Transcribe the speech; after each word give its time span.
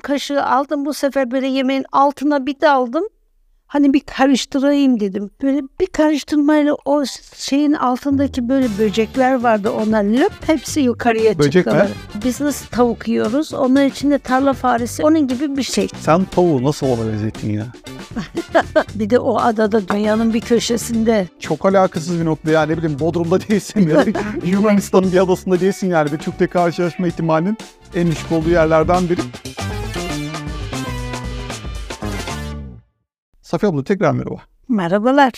Kaşığı 0.00 0.44
aldım 0.46 0.84
bu 0.84 0.94
sefer 0.94 1.30
böyle 1.30 1.46
yemeğin 1.46 1.84
altına 1.92 2.46
bir 2.46 2.60
daldım. 2.60 3.04
Hani 3.66 3.92
bir 3.92 4.00
karıştırayım 4.00 5.00
dedim. 5.00 5.30
Böyle 5.42 5.60
bir 5.80 5.86
karıştırmayla 5.86 6.76
o 6.84 7.04
şeyin 7.36 7.72
altındaki 7.72 8.48
böyle 8.48 8.68
böcekler 8.78 9.34
vardı 9.42 9.70
onlar 9.70 10.04
löp 10.04 10.32
hepsi 10.48 10.80
yukarıya 10.80 11.38
Böcek 11.38 11.52
çıktılar. 11.52 11.84
mi? 11.84 11.90
Biz 12.24 12.40
nasıl 12.40 12.66
tavuk 12.66 13.08
yiyoruz? 13.08 13.54
Onun 13.54 13.84
içinde 13.84 14.18
tarla 14.18 14.52
faresi 14.52 15.02
onun 15.04 15.28
gibi 15.28 15.56
bir 15.56 15.62
şey. 15.62 15.88
Sen 16.00 16.24
tavuğu 16.24 16.62
nasıl 16.62 16.86
ona 16.86 17.12
benzettin 17.12 17.52
ya? 17.52 17.66
Bir 18.94 19.10
de 19.10 19.18
o 19.18 19.36
adada 19.38 19.88
dünyanın 19.88 20.34
bir 20.34 20.40
köşesinde 20.40 21.28
Çok 21.40 21.66
alakasız 21.66 22.20
bir 22.20 22.24
nokta 22.24 22.50
yani 22.50 22.72
ne 22.72 22.76
bileyim 22.78 22.98
Bodrum'da 23.00 23.40
değilsin 23.48 23.88
ya 23.88 24.06
da 24.06 24.18
Yunanistan'ın 24.46 25.12
bir 25.12 25.18
adasında 25.18 25.60
değilsin 25.60 25.88
yani 25.90 26.12
bir 26.12 26.18
Türk'le 26.18 26.50
karşılaşma 26.52 27.06
ihtimalinin 27.06 27.56
en 27.94 28.10
düşük 28.10 28.32
olduğu 28.32 28.50
yerlerden 28.50 29.08
biri. 29.08 29.20
Safiye 33.48 33.72
abla 33.72 33.84
tekrar 33.84 34.12
merhaba. 34.12 34.36
merhabalar. 34.68 35.32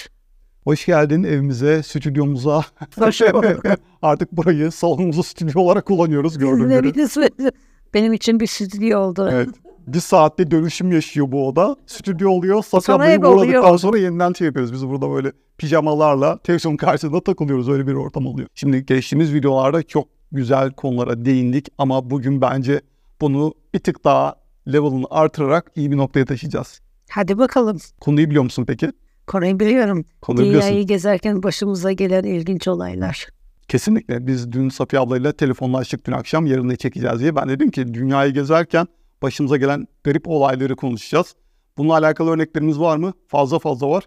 Hoş 0.64 0.86
geldin 0.86 1.22
evimize, 1.22 1.82
stüdyomuza. 1.82 2.64
Hoş 2.98 3.20
bulduk. 3.20 3.64
Artık 4.02 4.32
burayı 4.32 4.72
salonumuzu 4.72 5.22
stüdyo 5.22 5.60
olarak 5.60 5.86
kullanıyoruz 5.86 6.38
gördüğün 6.38 6.68
Ne 6.68 6.76
gibi. 6.80 7.50
Benim 7.94 8.12
için 8.12 8.40
bir 8.40 8.46
stüdyo 8.46 8.98
oldu. 8.98 9.28
Evet. 9.32 9.48
Bir 9.86 10.00
saatte 10.00 10.50
dönüşüm 10.50 10.92
yaşıyor 10.92 11.32
bu 11.32 11.48
oda. 11.48 11.76
Stüdyo 11.86 12.30
oluyor. 12.30 12.62
Safiye 12.62 12.96
ablayı 12.96 13.26
oluyor. 13.26 13.78
sonra 13.78 13.98
yeniden 13.98 14.32
şey 14.32 14.46
yapıyoruz. 14.46 14.72
Biz 14.72 14.88
burada 14.88 15.10
böyle 15.10 15.32
pijamalarla 15.58 16.38
televizyon 16.38 16.76
karşısında 16.76 17.20
takılıyoruz. 17.20 17.68
Öyle 17.68 17.86
bir 17.86 17.94
ortam 17.94 18.26
oluyor. 18.26 18.48
Şimdi 18.54 18.86
geçtiğimiz 18.86 19.34
videolarda 19.34 19.82
çok 19.82 20.08
güzel 20.32 20.72
konulara 20.72 21.24
değindik. 21.24 21.68
Ama 21.78 22.10
bugün 22.10 22.40
bence 22.40 22.80
bunu 23.20 23.54
bir 23.74 23.78
tık 23.78 24.04
daha 24.04 24.34
level'ını 24.68 25.06
artırarak 25.10 25.72
iyi 25.76 25.90
bir 25.90 25.96
noktaya 25.96 26.24
taşıyacağız. 26.24 26.80
Hadi 27.10 27.38
bakalım. 27.38 27.78
Konuyu 28.00 28.26
biliyor 28.30 28.44
musun 28.44 28.64
peki? 28.68 28.90
Konuyu 29.26 29.60
biliyorum. 29.60 30.04
Konuyu 30.22 30.46
biliyorsun. 30.46 30.68
Dünyayı 30.70 30.86
gezerken 30.86 31.42
başımıza 31.42 31.92
gelen 31.92 32.22
ilginç 32.22 32.68
olaylar. 32.68 33.26
Kesinlikle. 33.68 34.26
Biz 34.26 34.52
dün 34.52 34.68
Safiye 34.68 35.00
ablayla 35.02 35.32
telefonlaştık 35.32 36.06
dün 36.06 36.12
akşam 36.12 36.46
yarın 36.46 36.68
ne 36.68 36.76
çekeceğiz 36.76 37.20
diye. 37.20 37.36
Ben 37.36 37.48
dedim 37.48 37.70
ki 37.70 37.94
dünyayı 37.94 38.32
gezerken 38.32 38.86
başımıza 39.22 39.56
gelen 39.56 39.86
garip 40.04 40.28
olayları 40.28 40.76
konuşacağız. 40.76 41.34
Bununla 41.78 41.94
alakalı 41.94 42.30
örneklerimiz 42.30 42.80
var 42.80 42.96
mı? 42.96 43.12
Fazla 43.28 43.58
fazla 43.58 43.90
var. 43.90 44.04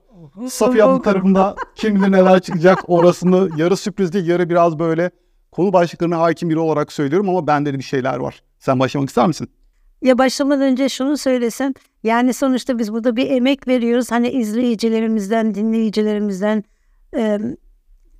Safiye 0.49 0.83
abla 0.83 1.01
tarafında 1.01 1.55
kim 1.75 1.95
bilir 1.95 2.11
neler 2.11 2.39
çıkacak 2.39 2.89
orasını 2.89 3.49
yarı 3.57 3.77
sürpriz 3.77 4.13
değil 4.13 4.27
yarı 4.27 4.49
biraz 4.49 4.79
böyle 4.79 5.11
konu 5.51 5.73
başlıklarına 5.73 6.19
hakim 6.19 6.49
biri 6.49 6.59
olarak 6.59 6.91
söylüyorum 6.91 7.29
ama 7.29 7.47
bende 7.47 7.73
de 7.73 7.77
bir 7.77 7.83
şeyler 7.83 8.17
var. 8.17 8.43
Sen 8.59 8.79
başlamak 8.79 9.09
ister 9.09 9.27
misin? 9.27 9.49
Ya 10.03 10.17
başlamadan 10.17 10.61
önce 10.61 10.89
şunu 10.89 11.17
söylesem. 11.17 11.73
Yani 12.03 12.33
sonuçta 12.33 12.79
biz 12.79 12.93
burada 12.93 13.15
bir 13.15 13.29
emek 13.29 13.67
veriyoruz. 13.67 14.11
Hani 14.11 14.29
izleyicilerimizden, 14.29 15.55
dinleyicilerimizden 15.55 16.63
e, 17.15 17.39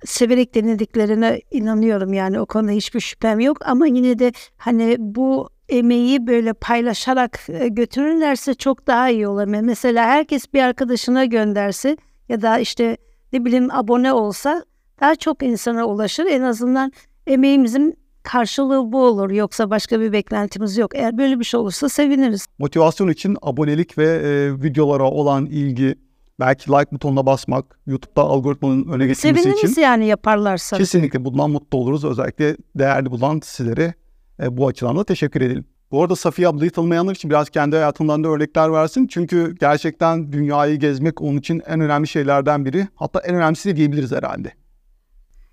severek 0.04 0.54
dinlediklerine 0.54 1.40
inanıyorum. 1.50 2.12
Yani 2.12 2.40
o 2.40 2.46
konuda 2.46 2.72
hiçbir 2.72 3.00
şüphem 3.00 3.40
yok. 3.40 3.58
Ama 3.64 3.86
yine 3.86 4.18
de 4.18 4.32
hani 4.56 4.96
bu 4.98 5.48
emeği 5.68 6.26
böyle 6.26 6.52
paylaşarak 6.52 7.40
götürürlerse 7.70 8.54
çok 8.54 8.86
daha 8.86 9.08
iyi 9.08 9.28
olur. 9.28 9.44
Mesela 9.44 10.06
herkes 10.06 10.54
bir 10.54 10.62
arkadaşına 10.62 11.24
gönderse 11.24 11.96
ya 12.28 12.42
da 12.42 12.58
işte 12.58 12.96
ne 13.32 13.44
bileyim 13.44 13.68
abone 13.70 14.12
olsa 14.12 14.64
daha 15.00 15.14
çok 15.14 15.42
insana 15.42 15.84
ulaşır. 15.86 16.26
En 16.26 16.42
azından 16.42 16.92
emeğimizin 17.26 18.03
karşılığı 18.24 18.92
bu 18.92 19.04
olur. 19.04 19.30
Yoksa 19.30 19.70
başka 19.70 20.00
bir 20.00 20.12
beklentimiz 20.12 20.76
yok. 20.76 20.94
Eğer 20.94 21.18
böyle 21.18 21.40
bir 21.40 21.44
şey 21.44 21.60
olursa 21.60 21.88
seviniriz. 21.88 22.46
Motivasyon 22.58 23.08
için 23.08 23.36
abonelik 23.42 23.98
ve 23.98 24.04
e, 24.04 24.62
videolara 24.62 25.04
olan 25.04 25.46
ilgi, 25.46 25.94
belki 26.40 26.70
like 26.70 26.92
butonuna 26.92 27.26
basmak, 27.26 27.78
YouTube'da 27.86 28.22
algoritmanın 28.22 28.88
öne 28.88 29.06
geçmesi 29.06 29.42
Seviniriz 29.42 29.70
için 29.70 29.82
yani 29.82 30.06
yaparlarsa. 30.06 30.76
Kesinlikle 30.76 31.24
bundan 31.24 31.50
mutlu 31.50 31.78
oluruz. 31.78 32.04
Özellikle 32.04 32.56
değerli 32.74 33.10
bulan 33.10 33.40
sizlere 33.44 33.94
e, 34.42 34.56
bu 34.56 34.66
açıdan 34.66 34.96
da 34.96 35.04
teşekkür 35.04 35.40
edelim. 35.40 35.64
Bu 35.90 36.02
arada 36.02 36.16
Safiye 36.16 36.48
ablayı 36.48 36.70
tanımayanlar 36.70 37.14
için 37.14 37.30
biraz 37.30 37.50
kendi 37.50 37.76
hayatından 37.76 38.24
da 38.24 38.28
örnekler 38.28 38.72
versin. 38.72 39.06
Çünkü 39.06 39.54
gerçekten 39.60 40.32
dünyayı 40.32 40.78
gezmek 40.78 41.22
onun 41.22 41.38
için 41.38 41.62
en 41.66 41.80
önemli 41.80 42.08
şeylerden 42.08 42.64
biri. 42.64 42.88
Hatta 42.94 43.20
en 43.20 43.34
önemlisi 43.34 43.68
de 43.68 43.76
diyebiliriz 43.76 44.12
herhalde. 44.12 44.52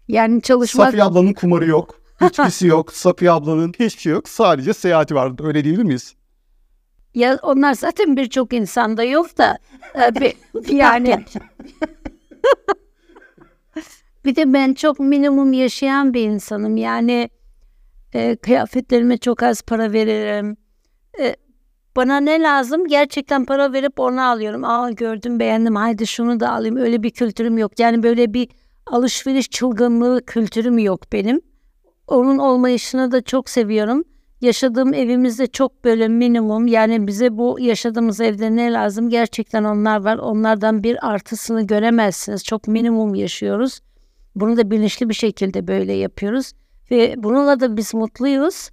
Yani 0.07 0.41
çalışmak 0.41 0.85
Safiye 0.85 1.03
ablanın 1.03 1.33
kumarı 1.33 1.65
yok. 1.65 2.00
Hiçbirisi 2.21 2.67
yok. 2.67 2.93
Safiye 2.93 3.31
ablanın 3.31 3.73
hiçbir 3.79 4.01
şey 4.01 4.13
yok. 4.13 4.29
Sadece 4.29 4.73
seyahati 4.73 5.15
var. 5.15 5.47
Öyle 5.47 5.63
diyebilir 5.63 5.83
miyiz? 5.83 6.15
ya 7.15 7.39
onlar 7.41 7.73
zaten 7.73 8.17
birçok 8.17 8.53
insanda 8.53 9.03
yok 9.03 9.37
da 9.37 9.57
e, 9.95 10.33
yani 10.73 11.25
bir 14.25 14.35
de 14.35 14.53
ben 14.53 14.73
çok 14.73 14.99
minimum 14.99 15.53
yaşayan 15.53 16.13
bir 16.13 16.23
insanım. 16.23 16.77
Yani 16.77 17.29
e, 18.13 18.35
kıyafetlerime 18.35 19.17
çok 19.17 19.43
az 19.43 19.61
para 19.61 19.93
veririm. 19.93 20.57
E, 21.19 21.35
bana 21.95 22.19
ne 22.19 22.41
lazım? 22.41 22.87
Gerçekten 22.87 23.45
para 23.45 23.73
verip 23.73 23.99
onu 23.99 24.21
alıyorum. 24.21 24.63
Aa 24.63 24.91
gördüm 24.91 25.39
beğendim 25.39 25.75
haydi 25.75 26.07
şunu 26.07 26.39
da 26.39 26.51
alayım. 26.51 26.75
Öyle 26.75 27.03
bir 27.03 27.09
kültürüm 27.09 27.57
yok. 27.57 27.79
Yani 27.79 28.03
böyle 28.03 28.33
bir 28.33 28.49
alışveriş 28.87 29.49
çılgınlığı 29.49 30.25
kültürüm 30.25 30.79
yok 30.79 31.11
benim. 31.13 31.41
Onun 32.11 32.37
olmayışını 32.37 33.11
da 33.11 33.21
çok 33.21 33.49
seviyorum. 33.49 34.03
Yaşadığım 34.41 34.93
evimizde 34.93 35.47
çok 35.47 35.83
böyle 35.83 36.07
minimum 36.07 36.67
yani 36.67 37.07
bize 37.07 37.37
bu 37.37 37.57
yaşadığımız 37.59 38.21
evde 38.21 38.55
ne 38.55 38.73
lazım 38.73 39.09
gerçekten 39.09 39.63
onlar 39.63 40.03
var. 40.03 40.17
Onlardan 40.17 40.83
bir 40.83 41.09
artısını 41.11 41.67
göremezsiniz. 41.67 42.43
Çok 42.43 42.67
minimum 42.67 43.15
yaşıyoruz. 43.15 43.79
Bunu 44.35 44.57
da 44.57 44.71
bilinçli 44.71 45.09
bir 45.09 45.13
şekilde 45.13 45.67
böyle 45.67 45.93
yapıyoruz. 45.93 46.51
Ve 46.91 47.15
bununla 47.17 47.59
da 47.59 47.77
biz 47.77 47.93
mutluyuz. 47.93 48.69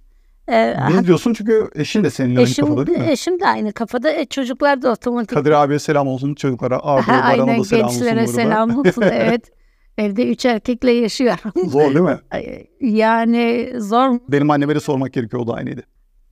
Ee, 0.47 0.75
Ne 0.97 1.05
diyorsun 1.07 1.33
çünkü 1.33 1.69
eşin 1.75 2.03
de 2.03 2.09
seninle 2.09 2.39
aynı 2.39 2.53
kafada 2.55 2.87
değil 2.87 2.99
mi? 2.99 3.05
eşim 3.09 3.39
de 3.39 3.47
aynı 3.47 3.73
kafada. 3.73 4.11
E, 4.11 4.25
çocuklar 4.25 4.81
da 4.81 4.91
otomatik. 4.91 5.29
Kadir 5.37 5.51
abiye 5.51 5.79
selam 5.79 6.07
olsun 6.07 6.35
çocuklara. 6.35 6.79
Arda 6.83 7.07
Ha, 7.07 7.21
Aynen 7.23 7.59
da 7.59 7.63
selam 7.63 7.85
olsun 7.87 7.99
gençlere 7.99 8.19
burada. 8.19 8.31
selam 8.33 8.79
olsun. 8.79 9.01
evet. 9.11 9.51
Evde 9.99 10.31
üç 10.31 10.45
erkekle 10.45 10.91
yaşıyorum. 10.91 11.51
Zor 11.69 11.81
değil 11.95 12.05
mi? 12.05 12.19
Yani 12.81 13.73
zor 13.77 14.19
Benim 14.29 14.49
anneme 14.51 14.75
de 14.75 14.79
sormak 14.79 15.13
gerekiyor 15.13 15.43
o 15.43 15.47
da 15.47 15.53
aynıydı. 15.53 15.81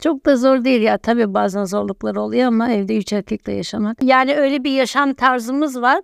Çok 0.02 0.26
da 0.26 0.38
zor 0.38 0.64
değil 0.64 0.82
ya. 0.82 0.98
Tabii 0.98 1.34
bazen 1.34 1.64
zorlukları 1.66 2.22
oluyor 2.22 2.48
ama 2.48 2.72
evde 2.72 2.98
üç 2.98 3.14
erkekle 3.14 3.54
yaşamak. 3.54 3.98
Yani 4.04 4.36
öyle 4.36 4.64
bir 4.64 4.72
yaşam 4.72 5.14
tarzımız 5.14 5.82
var. 5.82 6.02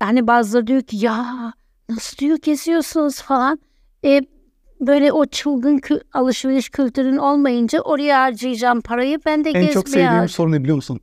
Hani 0.00 0.26
bazıları 0.26 0.66
diyor 0.66 0.82
ki 0.82 0.96
ya 0.96 1.52
nasıl 1.88 2.16
diyor 2.18 2.38
geziyorsunuz 2.42 3.22
falan. 3.22 3.58
E, 4.04 4.20
böyle 4.80 5.12
o 5.12 5.26
çılgın 5.26 5.78
kü- 5.78 6.02
alışveriş 6.12 6.68
kültürün 6.70 7.16
olmayınca 7.16 7.80
oraya 7.80 8.20
harcayacağım 8.20 8.80
parayı 8.80 9.18
ben 9.26 9.44
de 9.44 9.48
En 9.48 9.52
gezmeye 9.54 9.72
çok 9.72 9.88
sevdiğim 9.88 10.12
har- 10.12 10.28
soru 10.28 10.52
ne 10.52 10.60
biliyor 10.60 10.76
musun? 10.76 11.00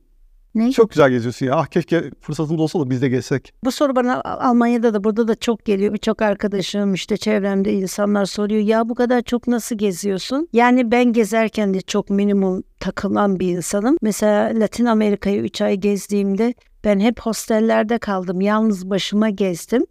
Ne? 0.56 0.72
Çok 0.72 0.90
güzel 0.90 1.10
geziyorsun 1.10 1.46
ya. 1.46 1.54
Ah 1.56 1.66
keşke 1.66 2.10
fırsatımız 2.20 2.60
olsa 2.60 2.80
da 2.80 2.90
biz 2.90 3.02
de 3.02 3.08
gezsek. 3.08 3.52
Bu 3.64 3.70
soru 3.70 3.96
bana 3.96 4.20
Almanya'da 4.22 4.94
da 4.94 5.04
burada 5.04 5.28
da 5.28 5.34
çok 5.34 5.64
geliyor. 5.64 5.92
Birçok 5.92 6.22
arkadaşım 6.22 6.94
işte 6.94 7.16
çevremde 7.16 7.72
insanlar 7.72 8.24
soruyor. 8.24 8.60
Ya 8.60 8.88
bu 8.88 8.94
kadar 8.94 9.22
çok 9.22 9.48
nasıl 9.48 9.78
geziyorsun? 9.78 10.48
Yani 10.52 10.90
ben 10.90 11.12
gezerken 11.12 11.74
de 11.74 11.80
çok 11.80 12.10
minimum 12.10 12.62
takılan 12.80 13.40
bir 13.40 13.48
insanım. 13.48 13.96
Mesela 14.02 14.60
Latin 14.60 14.84
Amerika'yı 14.84 15.42
3 15.42 15.60
ay 15.60 15.76
gezdiğimde 15.76 16.54
ben 16.84 17.00
hep 17.00 17.20
hostellerde 17.20 17.98
kaldım. 17.98 18.40
Yalnız 18.40 18.90
başıma 18.90 19.30
gezdim. 19.30 19.86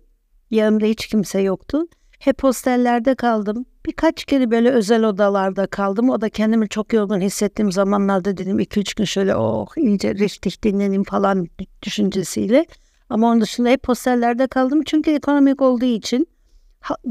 Yanımda 0.51 0.85
hiç 0.85 1.07
kimse 1.07 1.41
yoktu. 1.41 1.87
Hep 2.19 2.43
hostellerde 2.43 3.15
kaldım. 3.15 3.65
Birkaç 3.85 4.25
kere 4.25 4.51
böyle 4.51 4.69
özel 4.69 5.03
odalarda 5.03 5.67
kaldım. 5.67 6.09
O 6.09 6.21
da 6.21 6.29
kendimi 6.29 6.69
çok 6.69 6.93
yorgun 6.93 7.21
hissettiğim 7.21 7.71
zamanlarda 7.71 8.37
dedim 8.37 8.59
2-3 8.59 8.97
gün 8.97 9.05
şöyle 9.05 9.35
oh 9.35 9.67
iyice 9.77 10.15
richtig 10.15 10.63
dinleneyim 10.63 11.03
falan 11.03 11.47
düşüncesiyle. 11.83 12.65
Ama 13.09 13.27
onun 13.27 13.41
dışında 13.41 13.69
hep 13.69 13.87
hostellerde 13.87 14.47
kaldım. 14.47 14.81
Çünkü 14.85 15.11
ekonomik 15.11 15.61
olduğu 15.61 15.85
için 15.85 16.27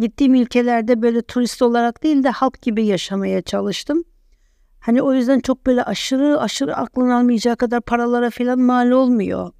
gittiğim 0.00 0.34
ülkelerde 0.34 1.02
böyle 1.02 1.22
turist 1.22 1.62
olarak 1.62 2.02
değil 2.02 2.24
de 2.24 2.30
halk 2.30 2.62
gibi 2.62 2.86
yaşamaya 2.86 3.42
çalıştım. 3.42 4.04
Hani 4.80 5.02
o 5.02 5.12
yüzden 5.12 5.40
çok 5.40 5.66
böyle 5.66 5.84
aşırı 5.84 6.40
aşırı 6.40 6.76
aklın 6.76 7.10
almayacağı 7.10 7.56
kadar 7.56 7.80
paralara 7.80 8.30
falan 8.30 8.58
mal 8.58 8.90
olmuyor. 8.90 9.50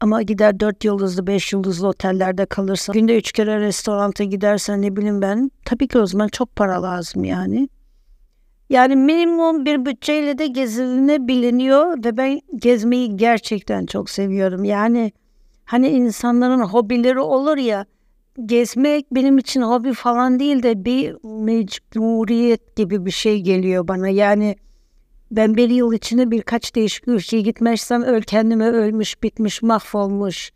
Ama 0.00 0.22
gider 0.22 0.60
dört 0.60 0.84
yıldızlı, 0.84 1.26
beş 1.26 1.52
yıldızlı 1.52 1.88
otellerde 1.88 2.46
kalırsan, 2.46 2.92
günde 2.92 3.18
üç 3.18 3.32
kere 3.32 3.60
restoranta 3.60 4.24
gidersen 4.24 4.82
ne 4.82 4.96
bileyim 4.96 5.22
ben, 5.22 5.50
tabii 5.64 5.88
ki 5.88 5.98
o 5.98 6.06
zaman 6.06 6.28
çok 6.28 6.56
para 6.56 6.82
lazım 6.82 7.24
yani. 7.24 7.68
Yani 8.70 8.96
minimum 8.96 9.64
bir 9.64 9.86
bütçeyle 9.86 10.38
de 10.38 10.46
gezilenebiliniyor 10.46 12.04
ve 12.04 12.16
ben 12.16 12.40
gezmeyi 12.56 13.16
gerçekten 13.16 13.86
çok 13.86 14.10
seviyorum. 14.10 14.64
Yani 14.64 15.12
hani 15.64 15.88
insanların 15.88 16.60
hobileri 16.60 17.20
olur 17.20 17.56
ya, 17.56 17.86
gezmek 18.46 19.14
benim 19.14 19.38
için 19.38 19.62
hobi 19.62 19.92
falan 19.92 20.38
değil 20.40 20.62
de 20.62 20.84
bir 20.84 21.16
mecburiyet 21.24 22.76
gibi 22.76 23.06
bir 23.06 23.10
şey 23.10 23.40
geliyor 23.40 23.88
bana. 23.88 24.08
Yani 24.08 24.56
Ben 25.36 25.56
bir 25.56 25.70
yıl 25.70 25.92
içinde 25.92 26.30
birkaç 26.30 26.74
değişik 26.74 27.08
ülkeye 27.08 27.42
gitmezsem 27.42 28.02
öl 28.02 28.22
kendime 28.22 28.66
ölmüş, 28.66 29.22
bitmiş, 29.22 29.62
mahvolmuş, 29.62 30.52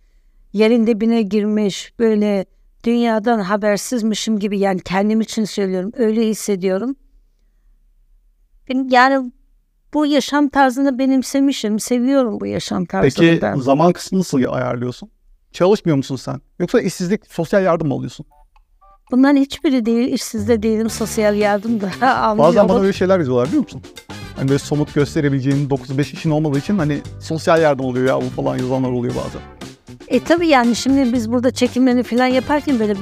yerin 0.52 0.86
dibine 0.86 1.22
girmiş, 1.22 1.92
böyle 1.98 2.46
dünyadan 2.84 3.38
habersizmişim 3.38 4.38
gibi 4.38 4.58
yani 4.58 4.80
kendim 4.80 5.20
için 5.20 5.44
söylüyorum. 5.44 5.92
Öyle 5.96 6.26
hissediyorum. 6.26 6.96
Yani 8.90 9.32
bu 9.94 10.06
yaşam 10.06 10.48
tarzını 10.48 10.98
benimsemişim. 10.98 11.80
Seviyorum 11.80 12.40
bu 12.40 12.46
yaşam 12.46 12.84
tarzını 12.84 13.26
Peki 13.26 13.42
ben. 13.42 13.56
zaman 13.56 13.92
kısmını 13.92 14.20
nasıl 14.20 14.44
ayarlıyorsun? 14.48 15.10
Çalışmıyor 15.52 15.96
musun 15.96 16.16
sen? 16.16 16.40
Yoksa 16.58 16.80
işsizlik, 16.80 17.26
sosyal 17.26 17.62
yardım 17.62 17.88
mı 17.88 17.94
alıyorsun? 17.94 18.26
Bunların 19.10 19.36
hiçbiri 19.36 19.86
değil. 19.86 20.12
İşsiz 20.12 20.48
de 20.48 20.62
değilim. 20.62 20.90
Sosyal 20.90 21.36
yardım 21.36 21.80
da 21.80 21.86
almıyorum. 22.16 22.38
Bazen 22.38 22.68
bana 22.68 22.80
öyle 22.80 22.92
şeyler 22.92 23.18
yazıyorlar 23.18 23.48
biliyor 23.48 23.62
musun? 23.62 23.82
Hani 24.38 24.48
böyle 24.48 24.58
somut 24.58 24.94
gösterebileceğin 24.94 25.68
9-5 25.68 26.12
işin 26.12 26.30
olmadığı 26.30 26.58
için 26.58 26.78
hani 26.78 27.00
sosyal 27.20 27.62
yardım 27.62 27.86
oluyor 27.86 28.06
ya 28.06 28.16
bu 28.16 28.42
falan 28.42 28.58
yazanlar 28.58 28.90
oluyor 28.90 29.14
bazen. 29.14 29.40
E 30.08 30.24
tabii 30.24 30.48
yani 30.48 30.76
şimdi 30.76 31.12
biz 31.12 31.32
burada 31.32 31.50
çekimlerini 31.50 32.02
falan 32.02 32.26
yaparken 32.26 32.78
böyle 32.78 32.94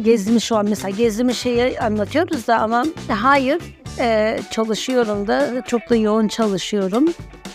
gezdiğimiz 0.00 0.42
şu 0.42 0.56
an 0.56 0.66
mesela 0.68 0.90
gezdiğimiz 0.90 1.36
şeyi 1.36 1.80
anlatıyoruz 1.80 2.46
da 2.46 2.58
ama 2.58 2.84
hayır 3.08 3.62
e, 3.98 4.38
çalışıyorum 4.50 5.26
da 5.26 5.62
çok 5.66 5.90
da 5.90 5.96
yoğun 5.96 6.28
çalışıyorum. 6.28 7.04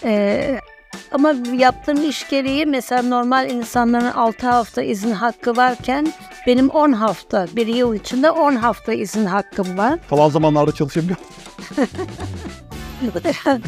E, 0.03 0.59
ama 1.12 1.33
yaptığım 1.57 2.09
iş 2.09 2.30
gereği 2.30 2.65
mesela 2.65 3.01
normal 3.01 3.50
insanların 3.50 4.12
6 4.12 4.47
hafta 4.47 4.81
izin 4.81 5.12
hakkı 5.12 5.57
varken 5.57 6.13
benim 6.47 6.69
10 6.69 6.92
hafta 6.92 7.47
bir 7.56 7.68
yıl 7.68 7.95
içinde 7.95 8.31
10 8.31 8.56
hafta 8.56 8.94
izin 8.94 9.25
hakkım 9.25 9.77
var. 9.77 10.00
Kalan 10.09 10.30
zamanlarda 10.30 10.71
çalışabiliyor 10.71 11.18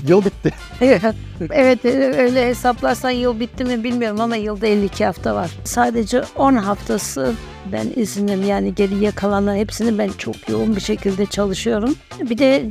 Yıl 0.07 0.25
bitti. 0.25 0.51
evet 1.51 1.86
öyle 2.19 2.48
hesaplarsan 2.48 3.10
yıl 3.10 3.39
bitti 3.39 3.66
mi 3.66 3.83
bilmiyorum 3.83 4.22
ama 4.22 4.36
yılda 4.36 4.68
52 4.68 5.06
hafta 5.06 5.36
var. 5.36 5.51
Sadece 5.63 6.24
10 6.36 6.54
haftası 6.56 7.33
ben 7.72 7.88
izinim 7.95 8.44
yani 8.44 8.75
geriye 8.75 9.12
kalanların 9.12 9.57
hepsini 9.57 9.98
ben 9.98 10.10
çok 10.18 10.50
yoğun 10.50 10.75
bir 10.75 10.81
şekilde 10.81 11.25
çalışıyorum. 11.25 11.95
Bir 12.22 12.38
de 12.38 12.66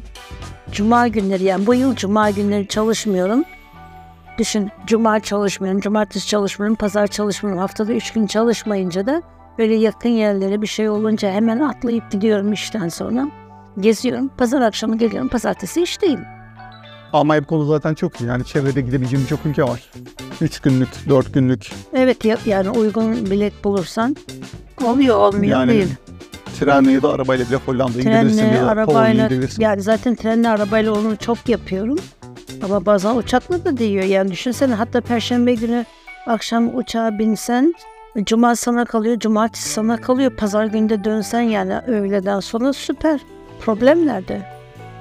cuma 0.72 1.08
günleri 1.08 1.44
yani 1.44 1.66
bu 1.66 1.74
yıl 1.74 1.96
cuma 1.96 2.30
günleri 2.30 2.68
çalışmıyorum. 2.68 3.44
Düşün 4.38 4.70
cuma 4.86 5.20
çalışmıyorum, 5.20 5.80
cumartesi 5.80 6.26
çalışmıyorum, 6.26 6.76
pazar 6.76 7.06
çalışmıyorum. 7.06 7.60
Haftada 7.60 7.92
3 7.92 8.12
gün 8.12 8.26
çalışmayınca 8.26 9.06
da 9.06 9.22
böyle 9.58 9.74
yakın 9.74 10.08
yerlere 10.08 10.62
bir 10.62 10.66
şey 10.66 10.88
olunca 10.88 11.30
hemen 11.30 11.60
atlayıp 11.60 12.10
gidiyorum 12.10 12.52
işten 12.52 12.88
sonra. 12.88 13.28
Geziyorum. 13.80 14.28
Pazar 14.28 14.60
akşamı 14.60 14.98
geliyorum. 14.98 15.28
Pazartesi 15.28 15.82
işteyim. 15.82 16.20
Almanya 17.12 17.42
bu 17.42 17.46
konuda 17.46 17.66
zaten 17.66 17.94
çok 17.94 18.20
iyi. 18.20 18.24
Yani 18.26 18.44
çevrede 18.44 18.80
gidebileceğim 18.80 19.24
birçok 19.24 19.46
ülke 19.46 19.62
var. 19.62 19.90
3 20.40 20.60
günlük, 20.60 20.88
4 21.08 21.34
günlük. 21.34 21.70
Evet 21.94 22.24
ya- 22.24 22.38
yani 22.46 22.70
uygun 22.70 23.30
bilet 23.30 23.64
bulursan 23.64 24.16
oluyor 24.84 25.16
olmuyor 25.16 25.58
Yani 25.58 25.72
değil. 25.72 25.88
Trenle 26.60 26.92
ya 26.92 27.02
da 27.02 27.12
arabayla 27.12 27.46
bile 27.46 27.56
Hollanda'ya 27.56 27.98
gidebilirsin 28.04 28.38
Trenle, 28.38 28.56
ya 28.56 28.66
da 28.66 28.84
Polonya'ya 28.84 29.00
arabayla 29.04 29.24
gidebilirsin. 29.26 29.62
yani 29.62 29.82
zaten 29.82 30.14
trenle 30.14 30.48
arabayla 30.48 30.92
onu 30.92 31.16
çok 31.16 31.48
yapıyorum. 31.48 31.98
Ama 32.62 32.86
bazen 32.86 33.16
uçakla 33.16 33.64
da 33.64 33.76
diyor 33.76 34.04
yani 34.04 34.30
düşünsene 34.32 34.74
hatta 34.74 35.00
perşembe 35.00 35.54
günü 35.54 35.84
akşam 36.26 36.76
uçağa 36.78 37.18
binsen 37.18 37.74
cuma 38.24 38.56
sana 38.56 38.84
kalıyor, 38.84 39.18
cumartesi 39.18 39.68
sana 39.68 39.96
kalıyor. 39.96 40.30
Pazar 40.36 40.64
günde 40.66 41.04
dönsen 41.04 41.40
yani 41.40 41.78
öğleden 41.86 42.40
sonra 42.40 42.72
süper. 42.72 43.20
Problem 43.60 44.06
nerede? 44.06 44.42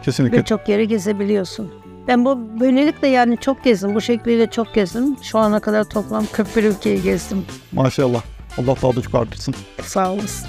Kesinlikle. 0.04 0.38
Birçok 0.38 0.70
yeri 0.70 0.88
gezebiliyorsun. 0.88 1.72
Ben 2.10 2.26
bu 2.26 2.60
böylelikle 2.60 3.08
yani 3.08 3.38
çok 3.42 3.64
gezdim. 3.64 3.96
Bu 3.96 4.02
şekliyle 4.02 4.48
çok 4.52 4.74
gezdim. 4.74 5.16
Şu 5.24 5.40
ana 5.40 5.60
kadar 5.60 5.84
toplam 5.84 6.26
41 6.32 6.64
ülkeyi 6.64 7.02
gezdim. 7.02 7.46
Maşallah. 7.72 8.22
Allah 8.58 8.76
daha 8.82 8.96
da 8.96 9.02
çok 9.02 9.16
artırsın. 9.16 9.54
Sağ 9.84 10.12
olasın. 10.14 10.48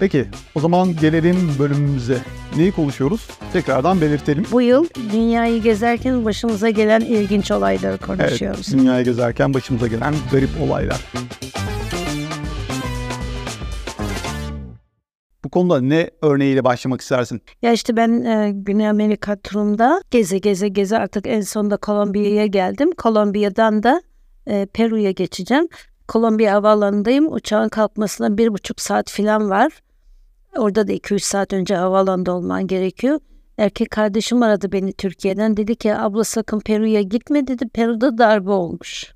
Peki 0.00 0.26
o 0.54 0.60
zaman 0.60 0.96
gelelim 0.96 1.50
bölümümüze. 1.58 2.18
Neyi 2.56 2.72
konuşuyoruz? 2.72 3.28
Tekrardan 3.52 4.00
belirtelim. 4.00 4.46
Bu 4.52 4.60
yıl 4.62 4.86
dünyayı 5.12 5.62
gezerken 5.62 6.24
başımıza 6.24 6.70
gelen 6.70 7.00
ilginç 7.00 7.50
olayları 7.50 7.98
Evet, 8.02 8.06
konuşuyoruz. 8.06 8.72
dünyaya 8.72 9.02
gezerken 9.02 9.54
başımıza 9.54 9.86
gelen 9.86 10.14
garip 10.32 10.50
olaylar. 10.62 11.00
Bu 15.44 15.48
konuda 15.48 15.80
ne 15.80 16.10
örneğiyle 16.22 16.64
başlamak 16.64 17.00
istersin? 17.00 17.42
Ya 17.62 17.72
işte 17.72 17.96
ben 17.96 18.24
e, 18.24 18.52
Güney 18.54 18.88
Amerika 18.88 19.36
turumda 19.36 20.02
geze 20.10 20.38
geze 20.38 20.68
geze 20.68 20.98
artık 20.98 21.26
en 21.26 21.40
sonunda 21.40 21.76
Kolombiya'ya 21.76 22.46
geldim. 22.46 22.92
Kolombiya'dan 22.92 23.82
da 23.82 24.02
e, 24.46 24.66
Peru'ya 24.66 25.10
geçeceğim. 25.10 25.68
Kolombiya 26.08 26.54
havaalanındayım. 26.54 27.32
Uçağın 27.32 27.68
kalkmasına 27.68 28.38
bir 28.38 28.48
buçuk 28.48 28.80
saat 28.80 29.10
falan 29.10 29.50
var. 29.50 29.72
Orada 30.56 30.88
da 30.88 30.92
iki 30.92 31.14
üç 31.14 31.22
saat 31.22 31.52
önce 31.52 31.76
havaalanında 31.76 32.32
olman 32.32 32.66
gerekiyor. 32.66 33.20
Erkek 33.58 33.90
kardeşim 33.90 34.42
aradı 34.42 34.72
beni 34.72 34.92
Türkiye'den. 34.92 35.56
Dedi 35.56 35.76
ki 35.76 35.94
abla 35.94 36.24
sakın 36.24 36.60
Peru'ya 36.60 37.02
gitme 37.02 37.46
dedi. 37.46 37.68
Peru'da 37.68 38.18
darbe 38.18 38.50
olmuş. 38.50 39.14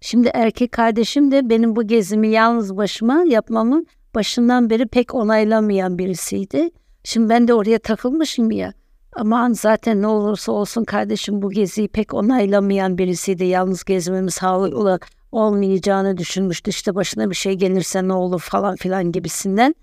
Şimdi 0.00 0.30
erkek 0.34 0.72
kardeşim 0.72 1.30
de 1.30 1.50
benim 1.50 1.76
bu 1.76 1.86
gezimi 1.86 2.28
yalnız 2.28 2.76
başıma 2.76 3.24
yapmamın 3.28 3.86
başından 4.14 4.70
beri 4.70 4.86
pek 4.86 5.14
onaylamayan 5.14 5.98
birisiydi. 5.98 6.70
Şimdi 7.04 7.28
ben 7.28 7.48
de 7.48 7.54
oraya 7.54 7.78
takılmışım 7.78 8.50
ya. 8.50 8.72
Aman 9.16 9.52
zaten 9.52 10.02
ne 10.02 10.06
olursa 10.06 10.52
olsun 10.52 10.84
kardeşim 10.84 11.42
bu 11.42 11.50
geziyi 11.50 11.88
pek 11.88 12.14
onaylamayan 12.14 12.98
birisiydi. 12.98 13.44
Yalnız 13.44 13.84
gezmemiz 13.84 14.34
sağlıklı 14.34 14.98
olmayacağını 15.32 16.16
düşünmüştü. 16.16 16.70
İşte 16.70 16.94
başına 16.94 17.30
bir 17.30 17.34
şey 17.34 17.54
gelirse 17.54 18.08
ne 18.08 18.12
olur 18.12 18.40
falan 18.40 18.76
filan 18.76 19.12
gibisinden. 19.12 19.74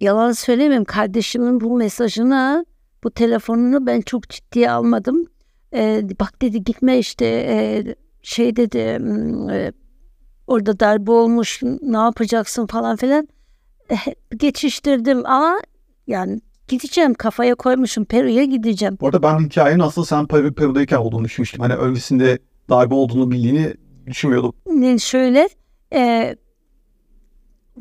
Yalan 0.00 0.32
söylemeyeyim 0.32 0.84
kardeşimin 0.84 1.60
bu 1.60 1.76
mesajını, 1.76 2.66
bu 3.04 3.10
telefonunu 3.10 3.86
ben 3.86 4.00
çok 4.00 4.28
ciddiye 4.28 4.70
almadım. 4.70 5.26
Ee, 5.74 6.02
bak 6.20 6.42
dedi 6.42 6.64
gitme 6.64 6.98
işte 6.98 7.26
e, 7.26 7.84
şey 8.22 8.56
dedi 8.56 8.98
hmm, 8.98 9.50
e, 9.50 9.72
orada 10.46 10.80
darbe 10.80 11.10
olmuş 11.10 11.60
ne 11.82 11.96
yapacaksın 11.96 12.66
falan 12.66 12.96
filan. 12.96 13.28
Eh, 13.90 14.06
geçiştirdim 14.36 15.26
ama 15.26 15.60
yani 16.06 16.40
gideceğim 16.68 17.14
kafaya 17.14 17.54
koymuşum 17.54 18.04
Peru'ya 18.04 18.44
gideceğim. 18.44 18.98
Bu 19.00 19.06
arada 19.06 19.22
ben 19.22 19.38
hikayenin 19.38 19.80
asıl 19.80 20.04
sen 20.04 20.26
Peru, 20.26 20.54
Peru'dayken 20.54 20.96
olduğunu 20.96 21.24
düşünmüştüm. 21.24 21.60
Hani 21.60 21.74
öncesinde 21.74 22.38
darbe 22.70 22.94
olduğunu 22.94 23.30
bildiğini 23.30 23.74
düşünmüyordum. 24.06 24.54
Şöyle 24.98 25.48
e, 25.92 26.36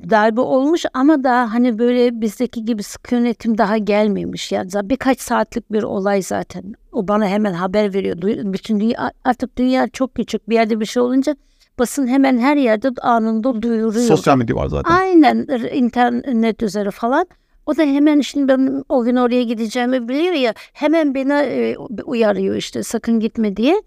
darbe 0.09 0.41
olmuş 0.41 0.85
ama 0.93 1.23
daha 1.23 1.53
hani 1.53 1.79
böyle 1.79 2.21
bizdeki 2.21 2.65
gibi 2.65 2.83
sıkı 2.83 3.15
yönetim 3.15 3.57
daha 3.57 3.77
gelmemiş. 3.77 4.51
Yani 4.51 4.69
birkaç 4.83 5.19
saatlik 5.19 5.71
bir 5.71 5.83
olay 5.83 6.21
zaten. 6.21 6.73
O 6.91 7.07
bana 7.07 7.27
hemen 7.27 7.53
haber 7.53 7.93
veriyor. 7.93 8.17
Bütün 8.53 8.79
dünya 8.79 9.11
artık 9.23 9.57
dünya 9.57 9.87
çok 9.87 10.15
küçük 10.15 10.49
bir 10.49 10.55
yerde 10.55 10.79
bir 10.79 10.85
şey 10.85 11.03
olunca 11.03 11.35
basın 11.79 12.07
hemen 12.07 12.37
her 12.37 12.57
yerde 12.57 12.89
anında 13.01 13.61
duyuruyor. 13.61 14.05
Sosyal 14.07 14.37
medya 14.37 14.55
var 14.55 14.67
zaten. 14.67 14.93
Aynen 14.95 15.47
internet 15.73 16.63
üzeri 16.63 16.91
falan. 16.91 17.27
O 17.65 17.77
da 17.77 17.83
hemen 17.83 18.21
şimdi 18.21 18.47
ben 18.47 18.83
o 18.89 19.03
gün 19.03 19.15
oraya 19.15 19.43
gideceğimi 19.43 20.07
biliyor 20.09 20.33
ya 20.33 20.53
hemen 20.73 21.15
beni 21.15 21.33
e, 21.33 21.77
uyarıyor 22.05 22.55
işte 22.55 22.83
sakın 22.83 23.19
gitme 23.19 23.57
diye. 23.57 23.81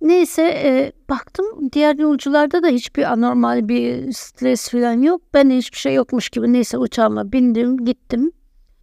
Neyse 0.00 0.42
e, 0.42 0.92
baktım 1.10 1.46
diğer 1.72 1.94
yolcularda 1.98 2.62
da 2.62 2.68
hiçbir 2.68 3.12
anormal 3.12 3.68
bir 3.68 4.12
stres 4.12 4.68
falan 4.70 5.02
yok. 5.02 5.22
Ben 5.34 5.50
de 5.50 5.56
hiçbir 5.56 5.78
şey 5.78 5.94
yokmuş 5.94 6.28
gibi 6.28 6.52
neyse 6.52 6.78
uçağıma 6.78 7.32
bindim 7.32 7.84
gittim. 7.84 8.32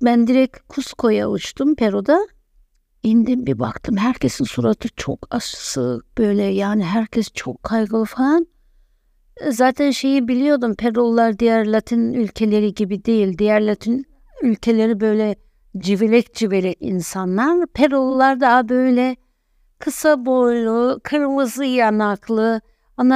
Ben 0.02 0.28
direkt 0.28 0.58
Cusco'ya 0.74 1.30
uçtum 1.30 1.76
Peru'da. 1.76 2.20
İndim 3.04 3.46
bir 3.46 3.60
baktım 3.60 3.98
herkesin 3.98 4.46
suratı 4.46 4.90
çok 4.96 5.28
asık 5.32 6.18
böyle 6.18 6.44
yani 6.44 6.84
herkes 6.84 7.32
çok 7.34 7.64
kaygılı 7.64 8.06
falan. 8.06 8.48
Zaten 9.50 9.92
şeyi 9.92 10.28
biliyordum 10.28 10.76
Perulular 10.76 11.40
diğer 11.40 11.66
Latin 11.66 12.14
ülkeleri 12.14 12.74
gibi 12.74 13.06
değil. 13.06 13.38
Diğer 13.38 13.62
Latin 13.62 14.06
ülkeleri 14.42 15.00
böyle 15.00 15.36
civelek 15.78 16.36
civelek 16.36 16.78
insanlar. 16.80 17.68
Perulular 17.68 18.40
daha 18.40 18.70
böyle 18.70 19.16
kısa 19.80 20.26
boylu, 20.26 21.00
kırmızı 21.04 21.66
yanaklı. 21.66 22.62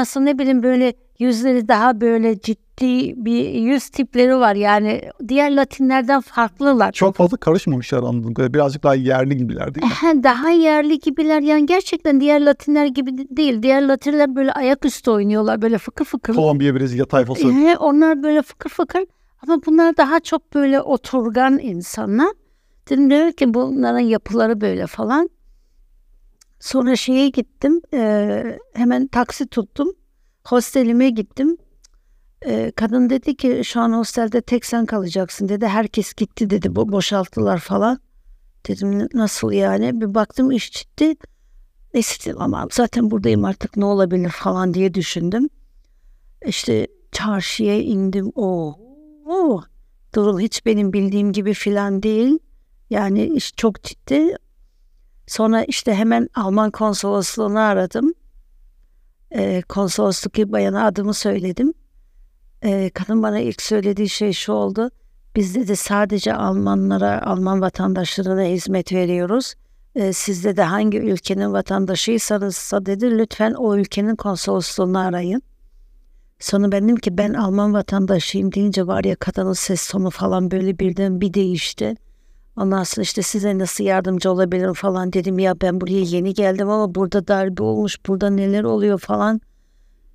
Sonra 0.05 0.25
ne 0.25 0.39
bileyim 0.39 0.63
böyle 0.63 0.93
yüzleri 1.19 1.67
daha 1.67 2.01
böyle 2.01 2.39
ciddi 2.39 3.13
bir 3.25 3.49
yüz 3.49 3.89
tipleri 3.89 4.37
var. 4.37 4.55
Yani 4.55 5.01
diğer 5.27 5.55
Latinlerden 5.55 6.21
farklılar. 6.21 6.91
Çok 6.91 7.15
fazla 7.15 7.37
karışmamışlar 7.37 7.97
anladığım 8.03 8.33
kadarıyla. 8.33 8.53
Birazcık 8.53 8.83
daha 8.83 8.95
yerli 8.95 9.37
gibiler 9.37 9.75
değil 9.75 9.85
mi? 9.87 10.23
Daha 10.23 10.49
yerli 10.49 10.99
gibiler 10.99 11.41
yani 11.41 11.65
gerçekten 11.65 12.21
diğer 12.21 12.41
Latinler 12.45 12.85
gibi 12.85 13.17
de- 13.17 13.37
değil. 13.37 13.63
Diğer 13.63 13.87
Latinler 13.87 14.35
böyle 14.35 14.51
ayaküstü 14.53 15.11
oynuyorlar 15.11 15.61
böyle 15.61 15.77
fıkır 15.77 16.05
fıkır. 16.05 16.35
Kolombiya, 16.35 16.75
Brezilya 16.75 17.05
tayfası. 17.05 17.47
Ehe, 17.47 17.77
onlar 17.77 18.23
böyle 18.23 18.41
fıkır 18.41 18.69
fıkır 18.69 19.03
ama 19.47 19.61
bunlar 19.65 19.97
daha 19.97 20.19
çok 20.19 20.53
böyle 20.53 20.81
oturgan 20.81 21.59
insanlar. 21.59 22.29
Dedim 22.89 23.09
diyor 23.09 23.31
ki 23.31 23.53
bunların 23.53 23.99
yapıları 23.99 24.61
böyle 24.61 24.87
falan. 24.87 25.29
Sonra 26.59 26.95
şeye 26.95 27.29
gittim. 27.29 27.81
e, 27.93 28.43
hemen 28.73 29.07
taksi 29.07 29.47
tuttum. 29.47 29.91
Hostelime 30.47 31.09
gittim. 31.09 31.57
E, 32.45 32.71
kadın 32.75 33.09
dedi 33.09 33.37
ki 33.37 33.61
şu 33.65 33.81
an 33.81 33.93
hostelde 33.93 34.41
tek 34.41 34.65
sen 34.65 34.85
kalacaksın 34.85 35.49
dedi. 35.49 35.67
Herkes 35.67 36.13
gitti 36.13 36.49
dedi. 36.49 36.67
Bo- 36.67 36.91
boşalttılar 36.91 37.59
falan. 37.59 37.99
Dedim 38.67 39.07
nasıl 39.13 39.51
yani? 39.51 40.01
Bir 40.01 40.13
baktım 40.13 40.51
iş 40.51 40.71
ciddi. 40.71 41.15
Neyse 41.93 42.33
ama 42.37 42.67
zaten 42.71 43.11
buradayım 43.11 43.45
artık 43.45 43.77
ne 43.77 43.85
olabilir 43.85 44.29
falan 44.29 44.73
diye 44.73 44.93
düşündüm. 44.93 45.49
İşte 46.45 46.87
çarşıya 47.11 47.81
indim. 47.81 48.31
Oo, 48.35 48.75
oo. 49.25 49.63
Durul 50.15 50.39
hiç 50.39 50.65
benim 50.65 50.93
bildiğim 50.93 51.33
gibi 51.33 51.53
filan 51.53 52.03
değil. 52.03 52.39
Yani 52.89 53.25
iş 53.25 53.53
çok 53.55 53.83
ciddi. 53.83 54.35
Sonra 55.27 55.63
işte 55.63 55.93
hemen 55.95 56.29
Alman 56.35 56.71
konsolosluğunu 56.71 57.59
aradım. 57.59 58.13
Ee, 59.31 59.61
konsolosluk 59.69 60.37
bayana 60.37 60.85
adımı 60.85 61.13
söyledim. 61.13 61.73
Ee, 62.63 62.89
kadın 62.93 63.23
bana 63.23 63.39
ilk 63.39 63.61
söylediği 63.61 64.09
şey 64.09 64.33
şu 64.33 64.53
oldu. 64.53 64.89
Biz 65.35 65.55
dedi 65.55 65.75
sadece 65.75 66.33
Almanlara, 66.33 67.21
Alman 67.25 67.61
vatandaşlarına 67.61 68.43
hizmet 68.43 68.93
veriyoruz. 68.93 69.53
Ee, 69.95 70.13
sizde 70.13 70.57
de 70.57 70.63
hangi 70.63 70.97
ülkenin 70.97 71.53
vatandaşıysanız 71.53 72.73
dedi 72.85 73.17
lütfen 73.17 73.53
o 73.53 73.75
ülkenin 73.75 74.15
konsolosluğunu 74.15 74.99
arayın. 74.99 75.41
Sonra 76.39 76.71
ben 76.71 76.83
dedim 76.83 76.95
ki 76.95 77.17
ben 77.17 77.33
Alman 77.33 77.73
vatandaşıyım 77.73 78.53
deyince 78.53 78.87
var 78.87 79.03
ya 79.03 79.15
kadının 79.15 79.53
ses 79.53 79.91
tonu 79.91 80.09
falan 80.09 80.51
böyle 80.51 80.79
birden 80.79 81.21
bir 81.21 81.33
değişti. 81.33 81.95
Ondan 82.57 82.83
sonra 82.83 83.03
işte 83.03 83.21
size 83.21 83.57
nasıl 83.57 83.83
yardımcı 83.83 84.31
olabilirim 84.31 84.73
falan 84.73 85.13
dedim 85.13 85.39
ya 85.39 85.61
ben 85.61 85.81
buraya 85.81 86.01
yeni 86.01 86.33
geldim 86.33 86.69
ama 86.69 86.95
burada 86.95 87.27
darbe 87.27 87.63
olmuş 87.63 87.97
burada 88.07 88.29
neler 88.29 88.63
oluyor 88.63 88.99
falan. 88.99 89.41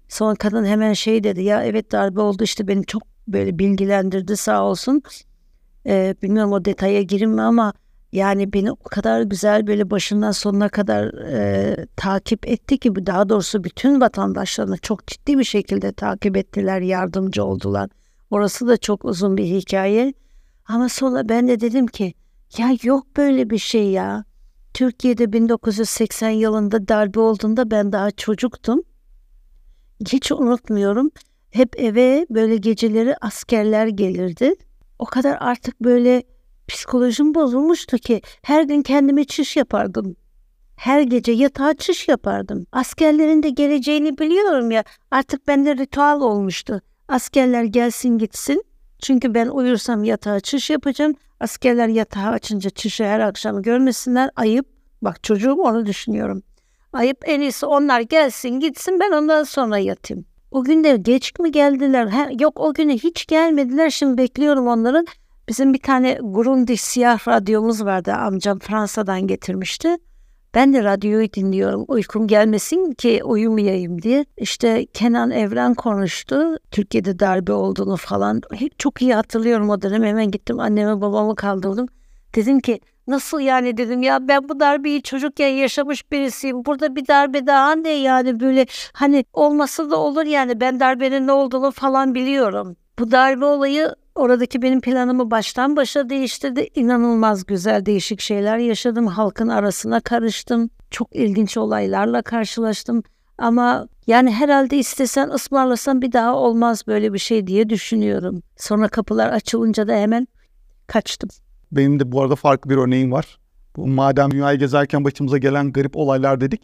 Sonra 0.09 0.35
kadın 0.35 0.65
hemen 0.65 0.93
şey 0.93 1.25
dedi 1.25 1.43
ya 1.43 1.65
evet 1.65 1.93
darbe 1.93 2.21
oldu 2.21 2.45
işte 2.45 2.69
beni 2.69 2.85
çok 2.85 3.03
böyle 3.29 3.59
bilgilendirdi 3.59 4.37
sağ 4.37 4.65
olsun. 4.65 5.03
Ee, 5.87 6.15
bilmiyorum 6.23 6.53
o 6.53 6.65
detaya 6.65 7.03
girinme 7.03 7.43
ama 7.43 7.73
yani 8.13 8.53
beni 8.53 8.73
o 8.73 8.77
kadar 8.77 9.23
güzel 9.23 9.67
böyle 9.67 9.91
başından 9.91 10.31
sonuna 10.31 10.69
kadar 10.69 11.05
e, 11.15 11.77
takip 11.97 12.49
etti 12.49 12.79
ki 12.79 13.07
daha 13.07 13.29
doğrusu 13.29 13.65
bütün 13.65 14.01
vatandaşlarını 14.01 14.79
çok 14.79 15.07
ciddi 15.07 15.39
bir 15.39 15.45
şekilde 15.45 15.93
takip 15.93 16.37
ettiler, 16.37 16.81
yardımcı 16.81 17.45
oldular. 17.45 17.91
Orası 18.31 18.69
da 18.69 18.77
çok 18.77 19.05
uzun 19.05 19.37
bir 19.37 19.45
hikaye. 19.45 20.15
Ama 20.67 20.89
sonra 20.89 21.29
ben 21.29 21.49
de 21.49 21.61
dedim 21.61 21.87
ki 21.87 22.15
ya 22.59 22.77
yok 22.83 23.17
böyle 23.17 23.51
bir 23.51 23.59
şey 23.59 23.91
ya. 23.91 24.25
Türkiye'de 24.75 25.33
1980 25.33 26.31
yılında 26.31 26.89
darbe 26.89 27.21
olduğunda 27.21 27.71
ben 27.71 27.93
daha 27.93 28.11
çocuktum. 28.11 28.83
Hiç 30.09 30.33
unutmuyorum. 30.33 31.11
Hep 31.51 31.81
eve 31.81 32.27
böyle 32.31 32.57
geceleri 32.57 33.17
askerler 33.21 33.87
gelirdi. 33.87 34.55
O 34.99 35.05
kadar 35.05 35.37
artık 35.41 35.81
böyle 35.81 36.23
psikolojim 36.69 37.35
bozulmuştu 37.35 37.99
ki 37.99 38.23
her 38.43 38.63
gün 38.63 38.83
kendime 38.83 39.25
çiş 39.25 39.57
yapardım. 39.57 40.17
Her 40.77 41.03
gece 41.03 41.33
yatağa 41.33 41.75
çiş 41.75 42.09
yapardım. 42.09 42.67
Askerlerin 42.73 43.43
de 43.43 43.51
geleceğini 43.51 44.19
biliyorum 44.19 44.71
ya. 44.71 44.85
Artık 45.11 45.49
bende 45.49 45.77
ritüel 45.77 46.21
olmuştu. 46.21 46.81
Askerler 47.09 47.65
gelsin 47.65 48.19
gitsin. 48.19 48.65
Çünkü 48.99 49.35
ben 49.35 49.49
uyursam 49.49 50.05
yatağa 50.05 50.41
çiş 50.41 50.71
yapacağım. 50.71 51.15
Askerler 51.43 51.89
yatağı 51.89 52.31
açınca 52.31 52.71
çişi 52.71 53.05
her 53.05 53.21
akşam 53.21 53.63
görmesinler. 53.63 54.31
Ayıp. 54.37 54.67
Bak 55.03 55.23
çocuğum 55.23 55.55
onu 55.55 55.87
düşünüyorum. 55.87 56.43
Ayıp 56.93 57.19
en 57.25 57.41
iyisi 57.41 57.67
onlar 57.67 58.01
gelsin 58.01 58.61
gitsin 58.61 59.01
ben 59.01 59.13
ondan 59.13 59.43
sonra 59.43 59.79
yatayım. 59.79 60.25
O 60.51 60.65
gün 60.65 60.85
de 60.85 60.97
geç 60.97 61.39
mi 61.39 61.53
geldiler? 61.53 62.07
Ha, 62.07 62.29
yok 62.41 62.61
o 62.61 62.75
güne 62.75 62.95
hiç 62.95 63.27
gelmediler. 63.27 63.91
Şimdi 63.91 64.19
bekliyorum 64.19 64.69
onların. 64.69 65.07
Bizim 65.49 65.75
bir 65.75 65.79
tane 65.79 66.19
Grundi 66.23 66.77
siyah 66.77 67.29
radyomuz 67.29 67.85
vardı. 67.85 68.13
Amcam 68.13 68.59
Fransa'dan 68.59 69.27
getirmişti. 69.27 69.97
Ben 70.55 70.73
de 70.73 70.85
radyoyu 70.85 71.33
dinliyorum. 71.33 71.85
Uykum 71.89 72.27
gelmesin 72.27 72.93
ki 72.93 73.21
uyumayayım 73.25 74.03
diye. 74.03 74.25
İşte 74.37 74.87
Kenan 74.87 75.31
Evren 75.31 75.75
konuştu. 75.75 76.57
Türkiye'de 76.71 77.19
darbe 77.19 77.53
olduğunu 77.53 77.97
falan. 77.97 78.41
Hep 78.53 78.79
çok 78.79 79.03
iyi 79.03 79.15
hatırlıyorum 79.15 79.71
o 79.71 79.83
dönem. 79.83 80.05
Hemen 80.05 80.31
gittim 80.31 80.61
anneme 80.61 81.01
babamı 81.01 81.35
kaldırdım. 81.35 81.87
Dedim 82.35 82.61
ki 82.61 82.81
nasıl 83.07 83.41
yani 83.41 83.77
dedim 83.77 84.03
ya 84.03 84.29
ben 84.29 84.49
bu 84.49 84.61
darbeyi 84.61 85.03
çocukken 85.03 85.49
yaşamış 85.49 86.13
birisiyim. 86.13 86.65
Burada 86.65 86.97
bir 86.97 87.07
darbe 87.07 87.47
daha 87.47 87.75
ne 87.75 87.91
yani 87.93 88.41
böyle 88.41 88.67
hani 88.93 89.25
olması 89.33 89.91
da 89.91 89.97
olur 89.97 90.25
yani 90.25 90.61
ben 90.61 90.81
darbenin 90.81 91.27
ne 91.27 91.33
olduğunu 91.33 91.71
falan 91.71 92.15
biliyorum. 92.15 92.77
Bu 92.99 93.11
darbe 93.11 93.45
olayı 93.45 93.95
oradaki 94.15 94.63
benim 94.63 94.81
planımı 94.81 95.31
baştan 95.31 95.77
başa 95.77 96.09
değiştirdi. 96.09 96.69
İnanılmaz 96.75 97.47
güzel 97.47 97.87
değişik 97.87 98.21
şeyler 98.21 98.59
yaşadım. 98.59 99.07
Halkın 99.07 99.49
arasına 99.49 100.01
karıştım. 100.01 100.71
Çok 100.91 101.17
ilginç 101.17 101.57
olaylarla 101.57 102.23
karşılaştım. 102.23 103.03
Ama 103.39 103.89
yani 104.07 104.31
herhalde 104.31 104.79
istesen 104.79 105.29
ısmarlasan 105.29 106.03
bir 106.03 106.13
daha 106.13 106.35
olmaz 106.35 106.87
böyle 106.87 107.13
bir 107.13 107.19
şey 107.19 107.47
diye 107.47 107.69
düşünüyorum. 107.69 108.43
Sonra 108.57 108.89
kapılar 108.89 109.29
açılınca 109.29 109.89
da 109.89 109.93
hemen 109.93 110.29
kaçtım. 110.87 111.31
Benim 111.73 112.01
de 112.01 112.13
bu 112.13 112.23
arada 112.23 112.37
farklı 112.37 112.71
bir 112.71 112.77
örneğim 112.77 113.13
var. 113.13 113.39
Bu 113.77 113.87
madem 113.87 114.31
dünyayı 114.31 114.59
gezerken 114.59 115.05
başımıza 115.05 115.39
gelen 115.39 115.73
garip 115.73 115.97
olaylar 115.97 116.41
dedik. 116.41 116.63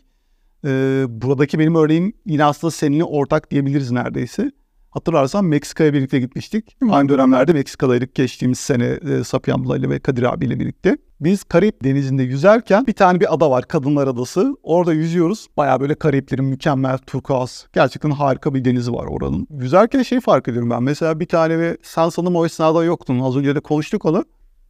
Ee, 0.64 1.05
buradaki 1.09 1.59
benim 1.59 1.75
örneğim 1.75 2.12
yine 2.26 2.45
aslında 2.45 2.71
seninle 2.71 3.05
ortak 3.05 3.50
diyebiliriz 3.50 3.90
neredeyse. 3.90 4.50
Hatırlarsan 4.90 5.45
Meksika'ya 5.45 5.92
birlikte 5.92 6.18
gitmiştik. 6.21 6.76
Aynı 6.90 7.09
dönemlerde 7.09 7.52
Meksika'daydık 7.52 8.14
geçtiğimiz 8.14 8.59
sene 8.59 8.85
e, 8.85 9.25
Safiye 9.25 9.54
ablayla 9.54 9.90
ve 9.90 9.99
Kadir 9.99 10.23
abiyle 10.23 10.61
birlikte. 10.61 10.97
Biz 11.21 11.45
Karayip 11.45 11.85
Denizi'nde 11.85 12.23
yüzerken 12.23 12.87
bir 12.87 12.92
tane 12.92 13.21
bir 13.21 13.35
ada 13.35 13.50
var 13.50 13.64
Kadınlar 13.68 14.07
Adası. 14.07 14.57
Orada 14.62 14.92
yüzüyoruz. 14.92 15.47
Baya 15.57 15.80
böyle 15.80 15.95
Karayiplerin 15.95 16.45
mükemmel 16.45 16.99
turkuaz. 16.99 17.66
Gerçekten 17.73 18.11
harika 18.11 18.54
bir 18.54 18.64
denizi 18.64 18.92
var 18.92 19.07
oranın. 19.07 19.47
Yüzerken 19.61 20.02
şey 20.02 20.21
fark 20.21 20.49
ediyorum 20.49 20.71
ben. 20.71 20.83
Mesela 20.83 21.21
bir 21.21 21.26
tane 21.26 21.59
ve 21.59 21.76
sen 21.83 22.09
sanırım 22.09 22.37
o 22.37 22.47
esnada 22.47 22.85
yoktun. 22.85 23.21
Az 23.21 23.37
önce 23.37 23.54
de 23.54 23.61
konuştuk 23.61 24.04
onu. 24.04 24.25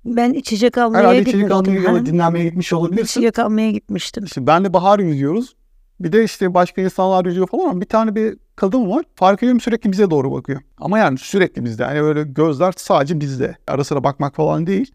Ben 0.05 0.33
içecek 0.33 0.79
almaya 0.79 0.99
Herhalde 0.99 1.19
gitmiştim. 1.19 1.41
içerik 1.41 1.53
almaya 1.55 1.81
ya 1.81 1.91
Ha, 1.93 1.95
da 1.95 2.07
dinlenmeye 2.07 2.45
gitmiş 2.45 2.73
olabilirsin. 2.73 3.21
İçecek 3.21 3.39
almaya 3.39 3.71
gitmiştim. 3.71 4.25
İşte 4.25 4.47
benle 4.47 4.73
Bahar 4.73 4.99
yüzüyoruz. 4.99 5.55
Bir 6.01 6.13
de 6.13 6.25
işte 6.25 6.55
başka 6.55 6.83
insanlar 6.83 7.25
yüzüyor 7.25 7.47
falan 7.47 7.69
ama 7.69 7.81
bir 7.81 7.87
tane 7.87 8.15
bir 8.15 8.37
kadın 8.57 8.91
var. 8.91 9.05
Fark 9.15 9.43
ediyorum 9.43 9.61
sürekli 9.61 9.93
bize 9.93 10.11
doğru 10.11 10.33
bakıyor. 10.33 10.61
Ama 10.79 10.99
yani 10.99 11.19
sürekli 11.19 11.65
bizde. 11.65 11.83
Yani 11.83 12.03
böyle 12.03 12.23
gözler 12.23 12.75
sadece 12.77 13.21
bizde. 13.21 13.57
Ara 13.69 13.85
sıra 13.85 14.05
bakmak 14.05 14.35
falan 14.35 14.67
değil. 14.67 14.93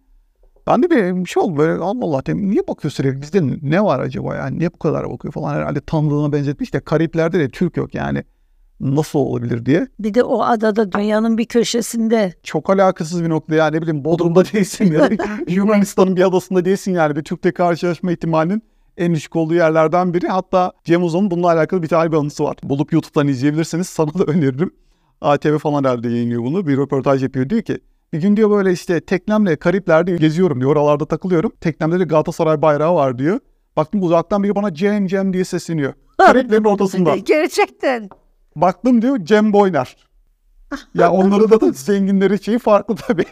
Ben 0.68 0.84
de 0.84 0.90
bir, 0.90 1.26
şey 1.26 1.44
oldu 1.44 1.58
böyle 1.58 1.84
Allah 1.84 2.06
Allah 2.06 2.26
dedim, 2.26 2.50
niye 2.50 2.68
bakıyor 2.68 2.92
sürekli 2.92 3.22
bizde 3.22 3.42
ne 3.62 3.84
var 3.84 4.00
acaba 4.00 4.36
yani 4.36 4.60
niye 4.60 4.74
bu 4.74 4.80
kadar 4.80 5.12
bakıyor 5.12 5.32
falan 5.32 5.54
herhalde 5.54 5.82
tanıdığına 5.82 6.32
benzetmiş 6.32 6.74
de 6.74 6.80
Kariplerde 6.80 7.40
de 7.40 7.50
Türk 7.50 7.78
yok 7.78 7.96
yani 7.96 8.24
nasıl 8.80 9.20
olabilir 9.20 9.66
diye. 9.66 9.88
Bir 10.00 10.14
de 10.14 10.24
o 10.24 10.42
adada 10.42 10.92
dünyanın 10.92 11.38
bir 11.38 11.46
köşesinde 11.46 12.34
Çok 12.44 12.70
alakasız 12.70 13.24
bir 13.24 13.30
nokta 13.30 13.56
yani 13.56 13.76
ne 13.76 13.82
bileyim 13.82 14.06
Bodrum'da 14.06 14.46
değilsin 14.54 14.92
ya 14.94 15.10
Yunanistan'ın 15.48 16.16
bir 16.16 16.28
adasında 16.28 16.66
değilsin 16.66 16.94
yani 16.94 17.16
bir 17.16 17.24
Türk'le 17.24 17.54
karşılaşma 17.56 18.12
ihtimalinin 18.12 18.64
en 18.98 19.16
düşük 19.16 19.36
olduğu 19.36 19.54
yerlerden 19.54 20.14
biri. 20.14 20.28
Hatta 20.28 20.72
Cem 20.84 21.04
Uzan'ın 21.04 21.32
bununla 21.32 21.48
alakalı 21.48 21.84
bir 21.84 21.88
tane 21.88 22.12
bir 22.12 22.18
anısı 22.18 22.44
var. 22.44 22.58
Bulup 22.64 22.94
YouTube'dan 22.94 23.28
izleyebilirsiniz. 23.28 23.88
Sana 23.88 24.14
da 24.14 24.24
öneririm. 24.32 24.72
ATV 25.22 25.58
falan 25.58 25.84
herhalde 25.84 26.10
yayınlıyor 26.10 26.44
bunu. 26.44 26.68
Bir 26.68 26.78
röportaj 26.78 27.24
yapıyor. 27.24 27.50
Diyor 27.50 27.62
ki 27.62 27.80
bir 28.14 28.22
gün 28.22 28.38
diyor 28.38 28.50
böyle 28.50 28.72
işte 28.72 29.02
teknemle 29.02 29.56
Karipler'de 29.56 30.16
geziyorum 30.16 30.60
diyor. 30.60 30.72
Oralarda 30.72 31.06
takılıyorum. 31.06 31.52
Teknemde 31.62 32.00
de 32.00 32.04
Galatasaray 32.04 32.62
bayrağı 32.62 32.96
var 32.96 33.18
diyor. 33.18 33.40
Baktım 33.78 34.04
uzaktan 34.04 34.44
biri 34.44 34.56
bana 34.56 34.74
Cem 34.74 35.08
Cem 35.08 35.34
diye 35.34 35.46
sesleniyor. 35.46 35.94
Kariplerin 36.18 36.64
ortasında. 36.64 37.16
gerçekten 37.26 38.10
Baktım 38.56 39.02
diyor 39.02 39.26
Cem 39.26 39.54
Boyner. 39.54 39.98
Ya 40.96 41.12
onların 41.12 41.52
da, 41.52 41.62
da 41.62 41.72
zenginleri 41.72 42.44
şeyi 42.44 42.60
farklı 42.60 42.96
tabii. 42.96 43.26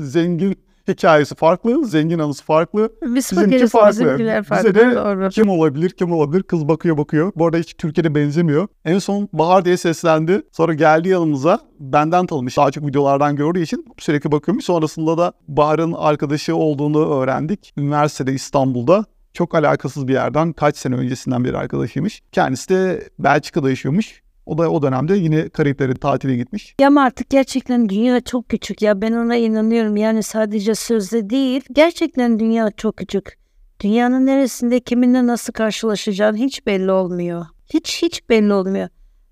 Zengin 0.00 0.56
hikayesi 0.88 1.34
farklı, 1.34 1.84
zengin 1.86 2.18
anısı 2.18 2.44
farklı. 2.44 2.92
biz 3.02 3.14
Bizimki 3.14 3.44
fakiriz 3.44 3.70
farklı. 3.72 4.00
bizimkiler 4.04 4.40
Bize 4.40 4.48
farklı. 4.48 4.74
de 4.74 4.94
Doğru. 4.94 5.28
Kim 5.28 5.48
olabilir, 5.48 5.90
kim 5.90 6.12
olabilir? 6.12 6.42
Kız 6.42 6.68
bakıyor 6.68 6.98
bakıyor. 6.98 7.32
Bu 7.36 7.46
arada 7.46 7.56
hiç 7.56 7.74
Türkiye'de 7.74 8.14
benzemiyor. 8.14 8.68
En 8.84 8.98
son 8.98 9.28
Bahar 9.32 9.64
diye 9.64 9.76
seslendi. 9.76 10.42
Sonra 10.52 10.74
geldi 10.74 11.08
yanımıza. 11.08 11.58
Benden 11.80 12.26
tanımış. 12.26 12.56
Daha 12.56 12.70
çok 12.70 12.86
videolardan 12.86 13.36
gördüğü 13.36 13.60
için 13.62 13.86
sürekli 13.98 14.32
bakıyormuş. 14.32 14.64
Sonrasında 14.64 15.18
da 15.18 15.32
Bahar'ın 15.48 15.92
arkadaşı 15.92 16.56
olduğunu 16.56 17.14
öğrendik. 17.14 17.72
Üniversitede 17.76 18.32
İstanbul'da. 18.32 19.04
Çok 19.34 19.54
alakasız 19.54 20.08
bir 20.08 20.12
yerden 20.12 20.52
kaç 20.52 20.76
sene 20.76 20.94
öncesinden 20.94 21.44
beri 21.44 21.56
arkadaşıymış. 21.56 22.22
Kendisi 22.32 22.68
de 22.68 23.08
Belçika'da 23.18 23.70
yaşıyormuş. 23.70 24.21
O 24.46 24.58
da 24.58 24.70
o 24.70 24.82
dönemde 24.82 25.16
yine 25.16 25.48
Karayipleri 25.48 25.94
tatile 25.94 26.36
gitmiş. 26.36 26.74
Ya 26.80 26.90
artık 26.96 27.30
gerçekten 27.30 27.88
dünya 27.88 28.20
çok 28.20 28.48
küçük 28.48 28.82
ya 28.82 29.02
ben 29.02 29.12
ona 29.12 29.36
inanıyorum 29.36 29.96
yani 29.96 30.22
sadece 30.22 30.74
sözde 30.74 31.30
değil 31.30 31.62
gerçekten 31.72 32.38
dünya 32.38 32.70
çok 32.70 32.96
küçük. 32.96 33.38
Dünyanın 33.80 34.26
neresinde 34.26 34.80
kiminle 34.80 35.26
nasıl 35.26 35.52
karşılaşacağın 35.52 36.36
hiç 36.36 36.66
belli 36.66 36.92
olmuyor. 36.92 37.46
Hiç 37.74 38.02
hiç 38.02 38.28
belli 38.28 38.52
olmuyor. 38.52 38.88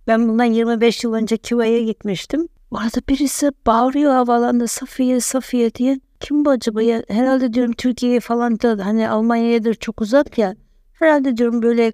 Ben 0.07 0.29
bundan 0.29 0.45
25 0.45 1.05
yıl 1.05 1.13
önce 1.13 1.37
Küva'ya 1.37 1.83
gitmiştim. 1.83 2.49
Orada 2.71 3.01
birisi 3.09 3.53
bağırıyor 3.67 4.13
havalanda 4.13 4.67
Safiye 4.67 5.21
Safiye 5.21 5.75
diye. 5.75 6.01
Kim 6.21 6.45
bu 6.45 6.51
acaba 6.51 6.83
ya? 6.83 7.03
Herhalde 7.09 7.53
diyorum 7.53 7.73
Türkiye'ye 7.73 8.21
falan 8.21 8.61
da 8.61 8.87
hani 8.87 9.09
Almanya'yadır 9.09 9.75
çok 9.75 10.01
uzak 10.01 10.39
ya. 10.39 10.55
Herhalde 10.93 11.37
diyorum 11.37 11.63
böyle 11.63 11.93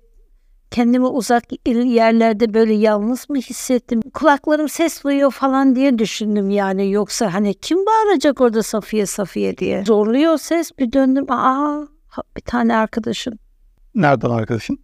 kendimi 0.71 1.07
uzak 1.07 1.43
yerlerde 1.67 2.55
böyle 2.55 2.73
yalnız 2.75 3.31
mı 3.31 3.37
hissettim? 3.37 4.01
Kulaklarım 4.15 4.69
ses 4.69 5.05
duyuyor 5.05 5.31
falan 5.31 5.77
diye 5.77 5.99
düşündüm 5.99 6.51
yani. 6.51 6.91
Yoksa 6.91 7.35
hani 7.35 7.55
kim 7.55 7.79
bağıracak 7.79 8.41
orada 8.41 8.63
Safiye 8.63 9.07
Safiye 9.07 9.59
diye. 9.59 9.85
Zorluyor 9.85 10.39
ses 10.39 10.71
bir 10.79 10.93
döndüm. 10.93 11.31
Aa 11.31 11.87
bir 12.37 12.43
tane 12.43 12.77
arkadaşım. 12.77 13.35
Nereden 13.95 14.31
arkadaşın? 14.31 14.79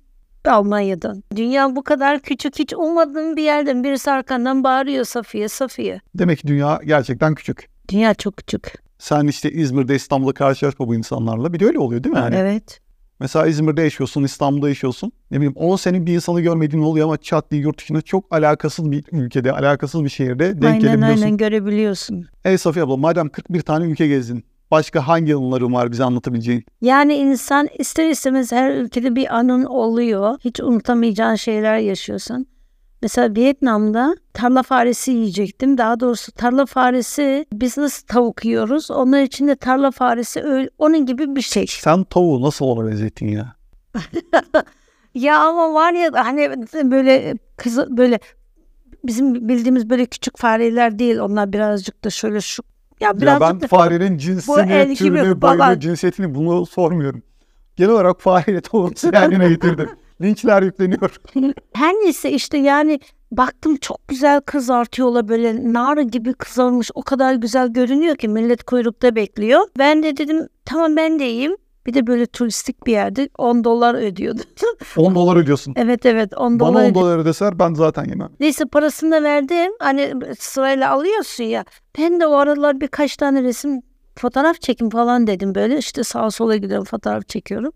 Almanya'dan. 0.49 1.23
Dünya 1.37 1.77
bu 1.77 1.85
kadar 1.85 2.21
küçük 2.21 2.59
hiç 2.59 2.73
ummadığım 2.73 3.37
bir 3.37 3.43
yerden 3.43 3.85
birisi 3.85 4.11
arkandan 4.11 4.65
bağırıyor 4.65 5.05
Safiye 5.05 5.49
Safiye. 5.49 6.01
Demek 6.15 6.39
ki 6.39 6.47
dünya 6.47 6.81
gerçekten 6.85 7.35
küçük. 7.35 7.69
Dünya 7.89 8.15
çok 8.15 8.37
küçük. 8.37 8.73
Sen 8.99 9.27
işte 9.27 9.51
İzmir'de 9.53 9.95
İstanbul'da 9.95 10.33
karşılaşma 10.33 10.89
bu 10.89 10.95
insanlarla. 10.95 11.53
Bir 11.53 11.61
de 11.61 11.67
öyle 11.67 11.79
oluyor 11.79 12.05
değil 12.05 12.15
mi? 12.15 12.19
Yani? 12.21 12.37
Evet. 12.37 12.81
Mesela 13.23 13.47
İzmir'de 13.47 13.83
yaşıyorsun, 13.83 14.25
İstanbul'da 14.25 14.69
yaşıyorsun. 14.69 15.13
Ne 15.31 15.37
bileyim 15.37 15.53
10 15.57 15.77
sene 15.77 16.07
bir 16.07 16.15
insanı 16.15 16.41
görmediğin 16.41 16.83
oluyor 16.83 17.07
ama 17.07 17.17
çat 17.17 17.51
diye 17.51 17.63
yurt 17.63 17.79
dışında 17.79 18.03
çok 18.03 18.25
alakasız 18.31 18.91
bir 18.91 19.05
ülkede, 19.13 19.53
alakasız 19.53 20.05
bir 20.05 20.09
şehirde 20.09 20.63
denk 20.63 20.65
aynen, 20.65 20.81
gelebiliyorsun. 20.81 21.23
Aynen 21.23 21.37
görebiliyorsun. 21.37 22.27
Ey 22.45 22.59
Safiye 22.59 22.85
abla 22.85 22.97
madem 22.97 23.29
41 23.29 23.61
tane 23.61 23.85
ülke 23.85 24.07
gezdin. 24.07 24.45
Başka 24.71 25.09
hangi 25.09 25.35
anıların 25.35 25.73
var 25.73 25.93
bize 25.93 26.05
anlatabileceğin? 26.05 26.65
Yani 26.81 27.15
insan 27.15 27.69
ister 27.79 28.09
istemez 28.09 28.53
her 28.53 28.75
ülkede 28.75 29.17
bir 29.17 29.37
anın 29.37 29.65
oluyor. 29.65 30.39
Hiç 30.45 30.61
unutamayacağın 30.61 31.35
şeyler 31.35 31.79
yaşıyorsun. 31.79 32.47
Mesela 33.03 33.37
Vietnam'da 33.37 34.17
tarla 34.33 34.63
faresi 34.63 35.11
yiyecektim. 35.11 35.79
Daha 35.79 36.01
doğrusu 36.01 36.33
tarla 36.33 36.67
faresi 36.67 37.47
biz 37.53 37.79
nasıl 37.79 38.07
tavuk 38.07 38.45
yiyoruz? 38.45 38.91
Onlar 38.91 39.23
için 39.23 39.49
de 39.49 39.57
tarla 39.57 39.91
faresi 39.91 40.43
öyle, 40.43 40.71
onun 40.79 41.07
gibi 41.07 41.37
bir 41.37 41.41
şey. 41.41 41.67
Sen 41.67 42.05
tavuğu 42.05 42.43
nasıl 42.43 42.65
ona 42.65 42.91
benzettin 42.91 43.29
ya? 43.29 43.57
ya 45.15 45.39
ama 45.39 45.75
var 45.75 45.93
ya 45.93 46.11
hani 46.15 46.51
böyle 46.91 47.35
kız 47.57 47.79
böyle 47.97 48.19
bizim 49.05 49.49
bildiğimiz 49.49 49.91
böyle 49.91 50.07
küçük 50.07 50.39
fareler 50.39 50.99
değil. 50.99 51.19
Onlar 51.19 51.53
birazcık 51.53 52.05
da 52.05 52.11
şöyle 52.11 52.41
şu 52.41 52.63
ya, 53.01 53.09
ya 53.21 53.41
ben 53.41 53.61
da, 53.61 53.67
farenin 53.69 54.19
cinsini, 54.19 54.95
türünü, 54.95 55.43
boyunu, 55.43 55.81
cinsiyetini 55.81 56.35
bunu 56.35 56.67
sormuyorum. 56.67 57.23
Genel 57.77 57.91
olarak 57.91 58.21
fareyle 58.21 58.61
tavuğu 58.61 58.91
yan 59.13 59.31
getirdim. 59.31 59.91
Linçler 60.23 60.63
yükleniyor. 60.63 61.17
Her 61.75 61.93
neyse 61.95 62.31
işte 62.31 62.59
yani 62.59 63.01
baktım 63.33 63.77
çok 63.77 64.09
güzel 64.09 64.41
kızartıyorlar 64.41 65.29
böyle 65.29 65.73
nar 65.73 65.97
gibi 65.97 66.35
kızarmış 66.35 66.91
o 66.95 67.03
kadar 67.03 67.35
güzel 67.35 67.69
görünüyor 67.69 68.17
ki 68.17 68.29
millet 68.29 68.65
kuyrukta 68.65 69.15
bekliyor. 69.15 69.61
Ben 69.79 70.03
de 70.03 70.17
dedim 70.17 70.49
tamam 70.65 70.97
ben 70.97 71.19
de 71.19 71.25
yiyeyim. 71.25 71.57
Bir 71.87 71.95
de 71.95 72.07
böyle 72.07 72.27
turistik 72.27 72.87
bir 72.87 72.93
yerde 72.93 73.29
10 73.39 73.65
dolar 73.65 73.95
ödüyordu. 73.95 74.41
10 74.97 75.15
dolar 75.15 75.37
ödüyorsun. 75.37 75.75
Evet 75.77 76.07
evet 76.07 76.33
10 76.37 76.61
dolar. 76.61 76.75
Bana 76.75 76.87
10 76.87 76.95
dolar 76.95 77.19
ödeser 77.19 77.59
ben 77.59 77.75
zaten 77.75 78.05
yemem. 78.05 78.29
Neyse 78.41 78.65
parasını 78.65 79.11
da 79.11 79.23
verdim. 79.23 79.73
Hani 79.79 80.13
sırayla 80.39 80.91
alıyorsun 80.91 81.45
ya. 81.45 81.65
Ben 81.99 82.21
de 82.21 82.27
o 82.27 82.33
aralar 82.35 82.81
birkaç 82.81 83.17
tane 83.17 83.43
resim 83.43 83.81
fotoğraf 84.19 84.61
çekim 84.61 84.91
falan 84.91 85.27
dedim 85.27 85.55
böyle. 85.55 85.79
işte 85.79 86.05
sağa 86.05 86.31
sola 86.31 86.57
gidiyorum 86.57 86.85
fotoğraf 86.85 87.29
çekiyorum. 87.29 87.73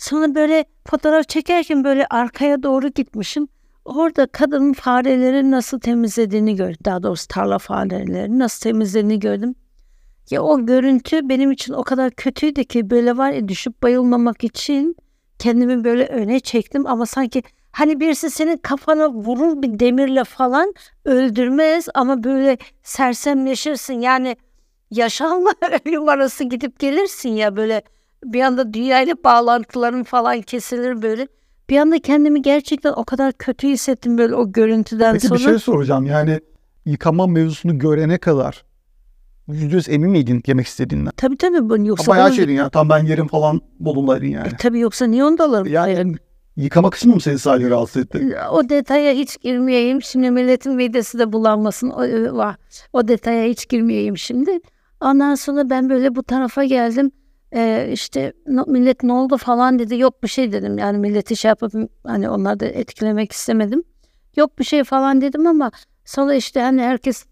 Sonra 0.00 0.34
böyle 0.34 0.64
fotoğraf 0.86 1.28
çekerken 1.28 1.84
böyle 1.84 2.06
arkaya 2.10 2.62
doğru 2.62 2.88
gitmişim. 2.88 3.48
Orada 3.84 4.26
kadının 4.26 4.72
fareleri 4.72 5.50
nasıl 5.50 5.80
temizlediğini 5.80 6.56
gördüm. 6.56 6.78
Daha 6.84 7.02
doğrusu 7.02 7.28
tarla 7.28 7.58
fareleri 7.58 8.38
nasıl 8.38 8.60
temizlediğini 8.60 9.20
gördüm. 9.20 9.54
Ya 10.30 10.42
o 10.42 10.66
görüntü 10.66 11.28
benim 11.28 11.50
için 11.50 11.72
o 11.72 11.82
kadar 11.82 12.10
kötüydü 12.10 12.64
ki 12.64 12.90
böyle 12.90 13.16
var 13.16 13.30
ya 13.30 13.48
düşüp 13.48 13.82
bayılmamak 13.82 14.44
için 14.44 14.96
kendimi 15.38 15.84
böyle 15.84 16.06
öne 16.06 16.40
çektim 16.40 16.86
ama 16.86 17.06
sanki 17.06 17.42
hani 17.72 18.00
birisi 18.00 18.30
senin 18.30 18.56
kafana 18.56 19.10
vurur 19.10 19.62
bir 19.62 19.78
demirle 19.78 20.24
falan 20.24 20.74
öldürmez 21.04 21.88
ama 21.94 22.24
böyle 22.24 22.58
sersemleşirsin 22.82 24.00
yani 24.00 24.36
yaşamla 24.90 25.52
ölüm 25.86 26.08
arası 26.08 26.44
gidip 26.44 26.78
gelirsin 26.78 27.30
ya 27.30 27.56
böyle 27.56 27.82
bir 28.24 28.40
anda 28.40 28.74
dünyayla 28.74 29.14
bağlantılarım 29.24 30.04
falan 30.04 30.40
kesilir 30.40 31.02
böyle. 31.02 31.28
Bir 31.70 31.78
anda 31.78 31.98
kendimi 31.98 32.42
gerçekten 32.42 32.92
o 32.92 33.04
kadar 33.04 33.32
kötü 33.32 33.68
hissettim 33.68 34.18
böyle 34.18 34.34
o 34.34 34.52
görüntüden 34.52 35.12
Peki 35.12 35.26
sonra. 35.26 35.38
Peki 35.38 35.48
bir 35.48 35.52
şey 35.52 35.58
soracağım 35.58 36.06
yani 36.06 36.40
yıkama 36.86 37.26
mevzusunu 37.26 37.78
görene 37.78 38.18
kadar 38.18 38.64
yüzde 39.48 39.76
yüz 39.76 39.88
emin 39.88 40.10
miydin 40.10 40.42
yemek 40.46 40.66
istediğinden? 40.66 41.12
Tabii 41.16 41.36
tabii. 41.36 41.70
Ben 41.70 41.84
yoksa 41.84 42.12
Bayağı 42.12 42.32
şeydin 42.32 42.52
ya 42.52 42.68
tam 42.68 42.88
ben 42.88 43.04
yerim 43.04 43.28
falan 43.28 43.60
modundaydın 43.78 44.26
yani. 44.26 44.48
E, 44.48 44.56
tabii 44.58 44.80
yoksa 44.80 45.06
niye 45.06 45.24
onu 45.24 45.38
da 45.38 45.44
alırım? 45.44 45.72
Yani 45.72 46.16
yıkama 46.56 46.90
kısmı 46.90 47.14
mı 47.14 47.20
seni 47.20 47.38
sadece 47.38 47.70
rahatsız 47.70 48.02
etti? 48.02 48.36
O 48.52 48.68
detaya 48.68 49.14
hiç 49.14 49.40
girmeyeyim. 49.40 50.02
Şimdi 50.02 50.30
milletin 50.30 50.74
midesi 50.74 51.18
de 51.18 51.32
bulanmasın. 51.32 51.90
O, 51.90 52.04
e, 52.04 52.30
o 52.92 53.08
detaya 53.08 53.48
hiç 53.48 53.68
girmeyeyim 53.68 54.18
şimdi. 54.18 54.50
Ondan 55.00 55.34
sonra 55.34 55.70
ben 55.70 55.90
böyle 55.90 56.14
bu 56.14 56.22
tarafa 56.22 56.64
geldim 56.64 57.10
e, 57.54 57.88
işte 57.92 58.32
millet 58.66 59.02
ne 59.02 59.12
oldu 59.12 59.36
falan 59.36 59.78
dedi. 59.78 59.98
Yok 59.98 60.22
bir 60.22 60.28
şey 60.28 60.52
dedim. 60.52 60.78
Yani 60.78 60.98
milleti 60.98 61.36
şey 61.36 61.48
yapıp 61.48 61.72
hani 62.06 62.30
onları 62.30 62.60
da 62.60 62.66
etkilemek 62.66 63.32
istemedim. 63.32 63.82
Yok 64.36 64.58
bir 64.58 64.64
şey 64.64 64.84
falan 64.84 65.20
dedim 65.20 65.46
ama 65.46 65.70
sonra 66.04 66.34
işte 66.34 66.60
hani 66.60 66.82
herkes 66.82 67.24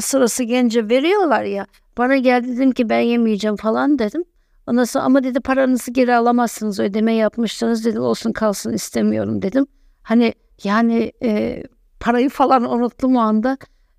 sırası 0.00 0.42
gence 0.42 0.88
veriyorlar 0.88 1.42
ya. 1.42 1.66
Bana 1.98 2.16
geldi 2.16 2.56
dedim 2.56 2.72
ki 2.72 2.88
ben 2.88 3.00
yemeyeceğim 3.00 3.56
falan 3.56 3.98
dedim. 3.98 4.24
Ondan 4.66 4.84
sonra 4.84 5.04
ama 5.04 5.24
dedi 5.24 5.40
paranızı 5.40 5.90
geri 5.90 6.14
alamazsınız 6.14 6.80
ödeme 6.80 7.14
yapmışsınız 7.14 7.84
dedi 7.84 8.00
olsun 8.00 8.32
kalsın 8.32 8.72
istemiyorum 8.72 9.42
dedim. 9.42 9.66
Hani 10.02 10.34
yani 10.64 11.12
e, 11.22 11.62
parayı 12.00 12.28
falan 12.28 12.72
unuttum 12.72 13.16
o 13.16 13.20
anda. 13.20 13.58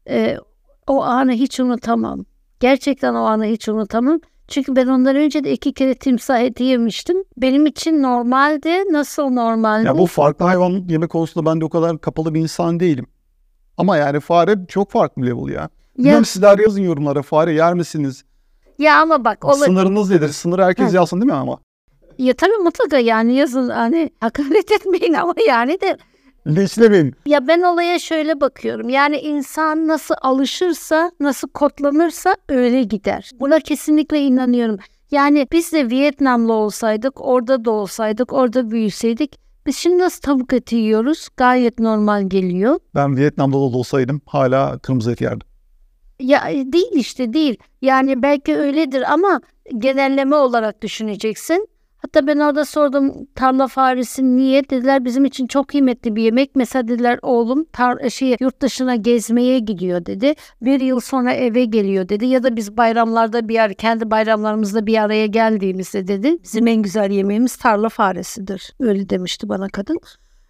E, 0.10 0.38
o 0.88 1.04
anı 1.04 1.32
hiç 1.32 1.60
unutamam. 1.60 2.26
Gerçekten 2.60 3.14
o 3.14 3.18
anı 3.18 3.46
hiç 3.46 3.70
unutamam. 3.70 4.20
Çünkü 4.48 4.76
ben 4.76 4.88
ondan 4.88 5.16
önce 5.16 5.44
de 5.44 5.52
iki 5.52 5.74
kere 5.74 5.96
timsah 5.96 6.40
eti 6.40 6.64
yemiştim. 6.64 7.24
Benim 7.38 7.66
için 7.66 8.04
normaldi. 8.04 8.94
Nasıl 8.94 9.30
normaldi? 9.30 9.88
Ya 9.88 9.98
bu 9.98 10.06
farklı 10.06 10.46
hayvan 10.46 10.72
yeme 10.90 11.08
konusunda 11.08 11.50
ben 11.50 11.62
de 11.62 11.66
o 11.66 11.70
kadar 11.70 12.02
kapalı 12.02 12.34
bir 12.34 12.40
insan 12.40 12.80
değilim. 12.80 13.08
Ama 13.78 13.98
yani 13.98 14.20
fare 14.20 14.56
çok 14.68 14.92
farklı 14.92 15.22
bir 15.22 15.28
level 15.28 15.48
ya. 15.48 15.62
ya. 15.62 15.70
Bilmiyorum 15.98 16.26
sizler 16.26 16.60
yazın 16.60 16.82
yorumlara 16.82 17.22
fare 17.22 17.54
yer 17.54 17.74
misiniz? 17.74 18.24
Ya 18.80 19.02
ama 19.02 19.24
bak. 19.26 19.46
Ola... 19.46 19.54
Sınırınız 19.54 20.10
nedir? 20.10 20.30
Sınırı 20.30 20.64
herkes 20.64 20.94
yazsın 20.94 21.22
değil 21.22 21.32
mi 21.32 21.38
ama? 21.38 21.60
Ya 22.18 22.34
tabii 22.34 22.64
mutlaka 22.64 22.98
yani 22.98 23.36
yazın 23.36 23.70
hani 23.70 24.10
hakaret 24.20 24.72
etmeyin 24.82 25.14
ama 25.14 25.34
yani 25.48 25.82
de 25.82 25.98
Linçlemeyin. 26.48 27.16
Ya 27.26 27.48
ben 27.48 27.62
olaya 27.62 28.00
şöyle 28.00 28.42
bakıyorum. 28.42 28.90
Yani 28.90 29.18
insan 29.18 29.88
nasıl 29.88 30.16
alışırsa, 30.22 31.12
nasıl 31.20 31.48
kodlanırsa 31.50 32.36
öyle 32.50 32.84
gider. 32.84 33.32
Buna 33.40 33.60
kesinlikle 33.60 34.22
inanıyorum. 34.22 34.78
Yani 35.12 35.48
biz 35.52 35.74
de 35.74 35.90
Vietnamlı 35.90 36.54
olsaydık, 36.54 37.26
orada 37.26 37.66
da 37.66 37.72
olsaydık, 37.72 38.34
orada 38.34 38.72
büyüseydik 38.72 39.48
biz 39.68 39.78
şimdi 39.78 39.98
nasıl 39.98 40.22
tavuk 40.22 40.54
eti 40.54 40.76
yiyoruz? 40.76 41.30
Gayet 41.38 41.80
normal 41.80 42.30
geliyor. 42.30 42.80
Ben 42.96 43.18
Vietnam'da 43.18 43.56
da 43.56 43.58
olsaydım 43.58 44.22
hala 44.26 44.80
kırmızı 44.80 45.12
et 45.12 45.22
yerdim. 45.22 45.48
Ya 46.20 46.50
e, 46.50 46.72
değil 46.72 46.92
işte 46.94 47.34
değil. 47.34 47.58
Yani 47.82 48.22
belki 48.22 48.56
öyledir 48.58 49.14
ama 49.14 49.42
genelleme 49.78 50.36
olarak 50.36 50.82
düşüneceksin. 50.82 51.68
Hatta 51.98 52.28
ben 52.28 52.38
orada 52.40 52.66
sordum 52.66 53.14
tarla 53.36 53.68
faresi 53.68 54.36
niye 54.36 54.70
dediler 54.70 55.06
bizim 55.06 55.26
için 55.26 55.48
çok 55.48 55.68
kıymetli 55.68 56.16
bir 56.16 56.24
yemek. 56.24 56.56
Mesela 56.56 56.88
dediler 56.88 57.20
oğlum 57.22 57.66
tar 57.66 58.10
şey 58.10 58.36
yurt 58.40 58.62
dışına 58.62 58.96
gezmeye 58.96 59.60
gidiyor 59.60 60.06
dedi. 60.06 60.34
Bir 60.62 60.82
yıl 60.82 61.00
sonra 61.00 61.34
eve 61.34 61.66
geliyor 61.66 62.10
dedi. 62.10 62.26
Ya 62.26 62.44
da 62.44 62.56
biz 62.56 62.78
bayramlarda 62.78 63.48
bir 63.48 63.54
yer 63.54 63.74
kendi 63.74 64.12
bayramlarımızda 64.12 64.86
bir 64.86 65.04
araya 65.04 65.26
geldiğimizde 65.26 66.08
dedi. 66.08 66.44
Bizim 66.44 66.68
en 66.68 66.82
güzel 66.82 67.12
yemeğimiz 67.12 67.56
tarla 67.56 67.90
faresidir. 67.90 68.74
Öyle 68.80 69.10
demişti 69.10 69.50
bana 69.50 69.70
kadın. 69.70 70.00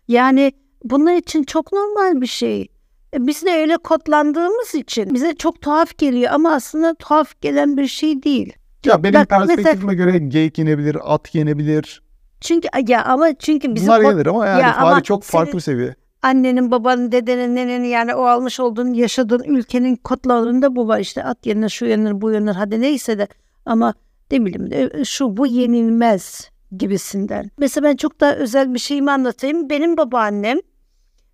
Yani 0.07 0.51
bunlar 0.83 1.15
için 1.15 1.43
çok 1.43 1.73
normal 1.73 2.21
bir 2.21 2.27
şey. 2.27 2.67
E, 3.13 3.27
biz 3.27 3.45
de 3.45 3.51
öyle 3.51 3.77
kodlandığımız 3.77 4.75
için 4.75 5.13
bize 5.13 5.35
çok 5.35 5.61
tuhaf 5.61 5.97
geliyor 5.97 6.31
ama 6.33 6.53
aslında 6.53 6.93
tuhaf 6.93 7.41
gelen 7.41 7.77
bir 7.77 7.87
şey 7.87 8.23
değil. 8.23 8.53
Ya 8.85 9.03
benim 9.03 9.13
Bak, 9.13 9.29
perspektifime 9.29 9.91
mesela, 9.91 9.93
göre 9.93 10.17
geyik 10.17 10.57
yenebilir, 10.57 10.97
at 11.03 11.35
yenebilir. 11.35 12.01
Çünkü 12.41 12.67
ya 12.87 13.05
ama 13.05 13.33
çünkü 13.39 13.75
bizim 13.75 13.87
Bunlar 13.87 14.01
yenir 14.01 14.25
ama 14.25 14.47
yani 14.47 14.61
ya 14.61 14.73
fare 14.73 15.03
çok 15.03 15.23
farklı 15.23 15.61
seviye. 15.61 15.95
Annenin, 16.21 16.71
babanın, 16.71 17.11
dedenin, 17.11 17.55
nenenin 17.55 17.87
yani 17.87 18.15
o 18.15 18.25
almış 18.25 18.59
olduğun, 18.59 18.93
yaşadığın 18.93 19.43
ülkenin 19.43 19.95
kodlarında 19.95 20.75
bu 20.75 20.87
var. 20.87 20.99
işte 20.99 21.23
at 21.23 21.45
yenir, 21.45 21.69
şu 21.69 21.85
yenir, 21.85 22.21
bu 22.21 22.31
yenir 22.31 22.53
hadi 22.53 22.81
neyse 22.81 23.19
de 23.19 23.27
ama 23.65 23.93
ne 24.31 24.45
bileyim 24.45 25.05
şu 25.05 25.37
bu 25.37 25.47
yenilmez 25.47 26.49
gibisinden. 26.77 27.51
Mesela 27.57 27.89
ben 27.89 27.95
çok 27.95 28.19
daha 28.19 28.33
özel 28.33 28.73
bir 28.73 28.79
şeyimi 28.79 29.11
anlatayım. 29.11 29.69
Benim 29.69 29.97
babaannem 29.97 30.57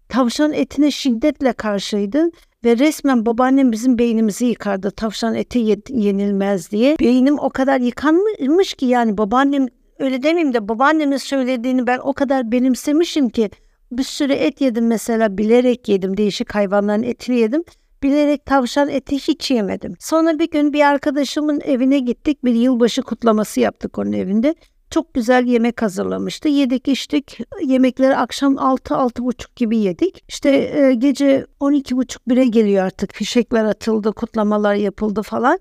tavşan 0.10 0.53
etine 0.53 0.91
şiddetle 0.91 1.53
karşıydı 1.53 2.29
ve 2.65 2.78
resmen 2.78 3.26
babaannem 3.26 3.71
bizim 3.71 3.97
beynimizi 3.97 4.45
yıkardı. 4.45 4.91
Tavşan 4.91 5.36
eti 5.36 5.60
yenilmez 5.89 6.71
diye. 6.71 6.95
Beynim 6.99 7.39
o 7.39 7.49
kadar 7.49 7.80
yıkanmış 7.80 8.73
ki 8.73 8.86
yani 8.86 9.17
babaannem 9.17 9.67
öyle 9.99 10.23
demeyeyim 10.23 10.54
de 10.54 10.67
babaannemin 10.67 11.17
söylediğini 11.17 11.88
ben 11.88 11.99
o 12.04 12.13
kadar 12.13 12.52
benimsemişim 12.52 13.30
ki 13.30 13.49
bir 13.91 14.04
sürü 14.04 14.34
et 14.34 14.62
yedim 14.62 14.88
mesela 14.88 15.38
bilerek 15.38 15.89
yedim. 15.89 16.17
Değişik 16.17 16.56
hayvanların 16.56 17.04
etini 17.04 17.39
yedim. 17.39 17.63
Bilerek 18.04 18.45
tavşan 18.45 18.89
eti 18.89 19.15
hiç 19.15 19.52
yemedim. 19.52 19.95
Sonra 19.99 20.39
bir 20.39 20.52
gün 20.52 20.73
bir 20.73 20.82
arkadaşımın 20.82 21.62
evine 21.62 21.99
gittik. 21.99 22.43
Bir 22.45 22.56
yılbaşı 22.56 23.02
kutlaması 23.02 23.60
yaptık 23.60 23.97
onun 23.97 24.12
evinde. 24.12 24.56
Çok 24.93 25.13
güzel 25.13 25.45
yemek 25.45 25.82
hazırlamıştı. 25.82 26.49
Yedik 26.49 26.88
içtik. 26.88 27.39
Yemekleri 27.63 28.17
akşam 28.17 28.56
6-6.30 28.56 29.45
gibi 29.56 29.77
yedik. 29.77 30.23
İşte 30.27 30.49
e, 30.49 30.93
gece 30.93 31.45
12.30-1'e 31.62 32.45
geliyor 32.45 32.86
artık. 32.86 33.13
Fişekler 33.13 33.65
atıldı, 33.65 34.12
kutlamalar 34.12 34.75
yapıldı 34.75 35.21
falan. 35.21 35.60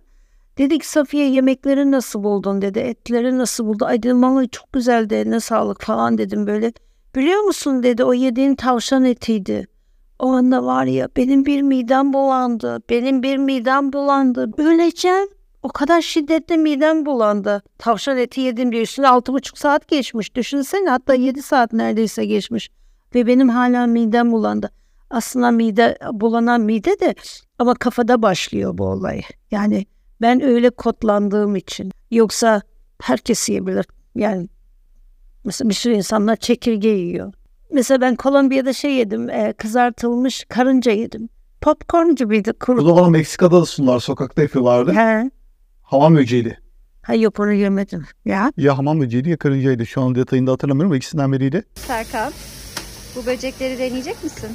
Dedik 0.59 0.85
Safiye 0.85 1.31
yemekleri 1.31 1.91
nasıl 1.91 2.25
buldun 2.25 2.63
dedi. 2.63 2.79
Etleri 2.79 3.39
nasıl 3.39 3.67
buldu? 3.67 3.85
Ay 3.85 4.03
dedim 4.03 4.23
vallahi 4.23 4.49
çok 4.49 4.73
güzeldi 4.73 5.15
eline 5.15 5.41
sağlık 5.41 5.83
falan 5.83 6.19
dedim 6.19 6.47
böyle. 6.47 6.73
Biliyor 7.15 7.41
musun 7.41 7.83
dedi 7.83 8.05
o 8.05 8.13
yediğin 8.13 8.55
tavşan 8.55 9.05
etiydi. 9.05 9.67
O 10.19 10.27
anda 10.27 10.65
var 10.65 10.85
ya 10.85 11.09
benim 11.17 11.47
bir 11.47 11.63
midem 11.63 12.13
bulandı. 12.13 12.83
Benim 12.91 13.23
bir 13.23 13.37
midem 13.37 13.93
bulandı. 13.93 14.51
Öleceğim. 14.59 15.29
O 15.63 15.69
kadar 15.69 16.01
şiddetli 16.01 16.59
midem 16.59 17.07
bulandı. 17.07 17.63
Tavşan 17.79 18.19
eti 18.19 18.41
yedim 18.41 18.73
diye 18.73 18.83
üstüne 18.83 19.09
altı 19.09 19.33
buçuk 19.33 19.59
saat 19.59 19.89
geçmiş. 19.89 20.35
Düşünsene 20.35 20.91
hatta 20.91 21.15
yedi 21.15 21.43
saat 21.43 21.73
neredeyse 21.73 22.25
geçmiş. 22.27 22.71
Ve 23.15 23.27
benim 23.27 23.49
hala 23.49 23.87
midem 23.87 24.33
bulandı. 24.33 24.71
Aslında 25.11 25.51
mide 25.51 25.99
bulanan 26.13 26.61
mide 26.61 27.01
de 27.01 27.15
ama 27.59 27.75
kafada 27.75 28.23
başlıyor 28.23 28.79
bu 28.79 28.85
olay. 28.85 29.23
Yani 29.51 29.87
ben 30.21 30.43
öyle 30.43 30.71
kodlandığım 30.71 31.57
için. 31.57 31.91
Yoksa 32.11 32.63
herkes 33.03 33.49
yiyebilir. 33.49 33.87
Yani 34.15 34.49
mesela 35.45 35.69
bir 35.69 35.75
sürü 35.75 35.95
insanlar 35.95 36.37
çekirge 36.37 36.89
yiyor. 36.89 37.33
Mesela 37.73 38.01
ben 38.01 38.17
Kolombiya'da 38.17 38.73
şey 38.73 38.95
yedim, 38.95 39.31
e, 39.31 39.53
kızartılmış 39.53 40.45
karınca 40.49 40.93
yedim. 40.93 41.29
Popcorn 41.61 42.15
gibiydi. 42.15 42.53
Kuru. 42.53 42.83
O 42.83 42.95
zaman 42.97 43.11
Meksika'da 43.11 43.61
da 43.61 43.67
sunular 43.67 44.01
sokakta 44.01 44.43
yapıyorlardı. 44.43 44.93
He. 44.93 45.31
Hamam 45.93 46.17
böceğiydi. 46.17 46.59
Ha 47.03 47.15
yok 47.15 47.41
onu 47.41 47.53
yemedim. 47.53 48.07
Ya. 48.25 48.53
Ya 48.57 48.79
hamam 48.79 49.01
böceğiydi 49.01 49.31
ya 49.31 49.37
karıncaydı. 49.37 49.87
Şu 49.87 50.03
an 50.03 50.15
detayını 50.15 50.47
da 50.47 50.53
hatırlamıyorum. 50.53 50.95
İkisinden 50.95 51.33
biriydi. 51.33 51.65
Serkan, 51.75 52.33
bu 53.17 53.27
böcekleri 53.27 53.79
deneyecek 53.79 54.25
misin? 54.25 54.51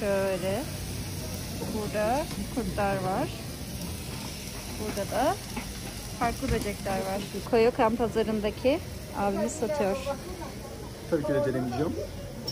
Şöyle. 0.00 0.62
Burada 1.74 2.24
kurtlar 2.54 2.94
var. 2.94 3.28
Burada 4.80 5.10
da 5.10 5.34
farklı 6.18 6.48
böcekler 6.48 6.96
var. 6.96 7.22
Koyokan 7.50 7.96
pazarındaki 7.96 8.78
abimiz 9.18 9.52
satıyor. 9.52 9.96
Tabii 11.10 11.22
ki 11.22 11.28
de 11.28 11.44
denemeyeceğim. 11.52 11.92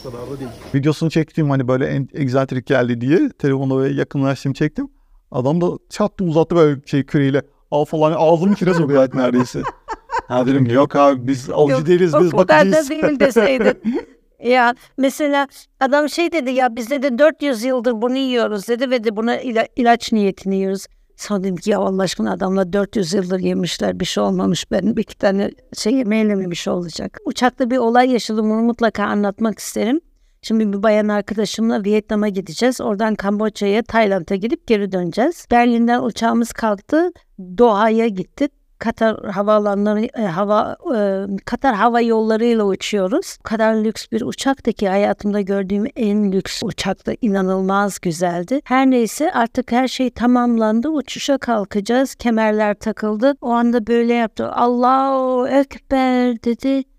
O 0.00 0.10
kadar 0.10 0.30
da 0.30 0.38
değil. 0.40 0.50
Videosunu 0.74 1.10
çektim 1.10 1.50
hani 1.50 1.68
böyle 1.68 1.86
en 1.86 2.08
egzantrik 2.14 2.66
geldi 2.66 3.00
diye. 3.00 3.28
Telefonla 3.38 3.76
böyle 3.76 3.94
yakınlaştım 4.00 4.52
çektim. 4.52 4.95
Adam 5.30 5.60
da 5.60 5.66
çattı 5.90 6.24
uzattı 6.24 6.56
böyle 6.56 6.80
şey 6.86 7.04
küreyle. 7.04 7.42
Al 7.70 7.84
falan 7.84 8.14
ağzımı 8.18 8.54
kiraz 8.54 8.80
oluyor 8.80 9.08
neredeyse. 9.14 9.62
ha 10.28 10.46
dedim 10.46 10.66
yok 10.66 10.96
abi 10.96 11.26
biz 11.26 11.48
Yok, 11.48 11.86
değiliz 11.86 12.14
o 12.14 12.20
biz 12.20 12.30
kadar 12.30 12.48
da 12.48 12.72
bakıcıyız. 12.72 12.90
değil 12.90 13.20
deseydin. 13.20 13.82
Ya 14.44 14.74
mesela 14.98 15.48
adam 15.80 16.08
şey 16.08 16.32
dedi 16.32 16.50
ya 16.50 16.76
biz 16.76 16.90
de 16.90 17.18
400 17.18 17.64
yıldır 17.64 18.02
bunu 18.02 18.16
yiyoruz 18.16 18.68
dedi 18.68 18.90
ve 18.90 19.04
de 19.04 19.16
buna 19.16 19.36
ila- 19.40 19.68
ilaç 19.76 20.12
niyetini 20.12 20.56
yiyoruz. 20.56 20.86
Sonra 21.16 21.40
dedim 21.42 21.56
ki 21.56 21.70
ya 21.70 21.78
Allah 21.78 22.02
aşkına 22.02 22.32
adamlar 22.32 22.72
400 22.72 23.12
yıldır 23.14 23.38
yemişler 23.40 24.00
bir 24.00 24.04
şey 24.04 24.22
olmamış. 24.24 24.70
Ben 24.70 24.96
bir 24.96 25.02
iki 25.02 25.18
tane 25.18 25.50
şey 25.78 25.94
yemeğiyle 25.94 26.34
mi 26.34 26.50
bir 26.50 26.56
şey 26.56 26.72
olacak? 26.72 27.18
Uçakta 27.24 27.70
bir 27.70 27.76
olay 27.76 28.10
yaşadım 28.12 28.50
bunu 28.50 28.62
mutlaka 28.62 29.04
anlatmak 29.04 29.58
isterim. 29.58 30.00
Şimdi 30.46 30.72
bir 30.72 30.82
bayan 30.82 31.08
arkadaşımla 31.08 31.84
Vietnam'a 31.84 32.28
gideceğiz. 32.28 32.80
Oradan 32.80 33.14
Kamboçya'ya, 33.14 33.82
Tayland'a 33.82 34.34
gidip 34.34 34.66
geri 34.66 34.92
döneceğiz. 34.92 35.46
Berlin'den 35.50 36.02
uçağımız 36.02 36.52
kalktı. 36.52 37.12
Doha'ya 37.58 38.08
gittik. 38.08 38.52
Katar 38.78 39.30
havaalanları 39.30 40.04
e, 40.04 40.22
hava 40.22 40.76
e, 40.96 41.26
Katar 41.44 41.74
hava 41.74 42.00
yollarıyla 42.00 42.64
uçuyoruz. 42.64 43.36
O 43.40 43.42
kadar 43.42 43.74
lüks 43.74 44.06
bir 44.12 44.22
uçaktı 44.22 44.72
ki 44.72 44.88
hayatımda 44.88 45.40
gördüğüm 45.40 45.84
en 45.96 46.32
lüks 46.32 46.62
uçaktı. 46.62 47.14
İnanılmaz 47.22 47.98
güzeldi. 47.98 48.60
Her 48.64 48.90
neyse 48.90 49.32
artık 49.32 49.72
her 49.72 49.88
şey 49.88 50.10
tamamlandı. 50.10 50.88
Uçuşa 50.88 51.38
kalkacağız. 51.38 52.14
Kemerler 52.14 52.74
takıldı. 52.74 53.34
O 53.40 53.50
anda 53.50 53.86
böyle 53.86 54.14
yaptı. 54.14 54.52
Allahu 54.52 55.48
Ekber 55.48 56.42
dedi. 56.42 56.95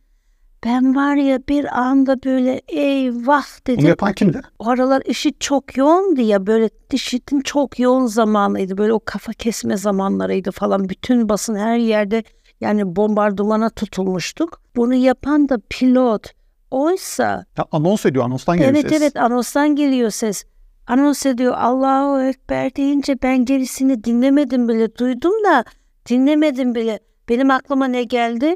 Ben 0.66 0.96
var 0.96 1.16
ya 1.16 1.40
bir 1.50 1.80
anda 1.80 2.24
böyle 2.24 2.62
eyvah 2.68 3.68
dedim. 3.68 3.86
yapan 3.88 4.14
kimdi? 4.14 4.42
O 4.60 4.70
aralar 4.70 5.02
işit 5.06 5.42
çok 5.42 5.78
yoğundu 5.78 6.22
ya 6.22 6.48
böyle 6.48 6.70
işitin 6.94 7.42
çok 7.42 7.80
yoğun 7.80 8.06
zamanıydı. 8.06 8.78
Böyle 8.78 8.94
o 8.94 9.00
kafa 9.06 9.34
kesme 9.34 9.78
zamanlarıydı 9.78 10.52
falan. 10.52 10.90
Bütün 10.90 11.30
basın 11.30 11.56
her 11.56 11.78
yerde 11.78 12.24
yani 12.62 12.96
bombardımana 12.96 13.70
tutulmuştuk. 13.70 14.62
Bunu 14.76 14.94
yapan 14.94 15.50
da 15.50 15.58
pilot. 15.70 16.28
Oysa 16.72 17.46
Ya 17.58 17.66
anons 17.72 18.06
ediyor 18.06 18.26
anonstan 18.26 18.58
geliyor 18.58 18.74
evet 18.74 18.90
ses. 18.90 19.02
evet 19.02 19.16
anonstan 19.18 19.76
geliyor 19.76 20.10
ses. 20.10 20.44
Anons 20.88 21.26
ediyor 21.26 21.54
Allahu 21.58 22.22
Ekber 22.22 22.76
deyince 22.76 23.16
ben 23.24 23.46
gerisini 23.46 24.04
dinlemedim 24.04 24.68
bile. 24.68 24.96
Duydum 24.96 25.32
da 25.46 25.64
dinlemedim 26.10 26.76
bile. 26.76 27.00
Benim 27.30 27.52
aklıma 27.52 27.86
ne 27.88 28.04
geldi? 28.04 28.56